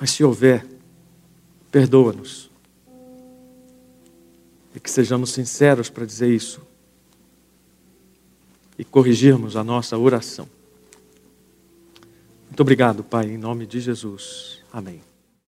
Mas 0.00 0.10
se 0.10 0.24
houver, 0.24 0.66
perdoa-nos 1.70 2.52
e 4.74 4.80
que 4.80 4.90
sejamos 4.90 5.30
sinceros 5.30 5.88
para 5.88 6.04
dizer 6.04 6.28
isso 6.28 6.60
e 8.78 8.84
corrigirmos 8.84 9.56
a 9.56 9.62
nossa 9.62 9.96
oração. 9.96 10.48
Muito 12.46 12.60
obrigado, 12.60 13.04
Pai, 13.04 13.26
em 13.26 13.38
nome 13.38 13.66
de 13.66 13.80
Jesus. 13.80 14.60
Amém. 14.72 15.13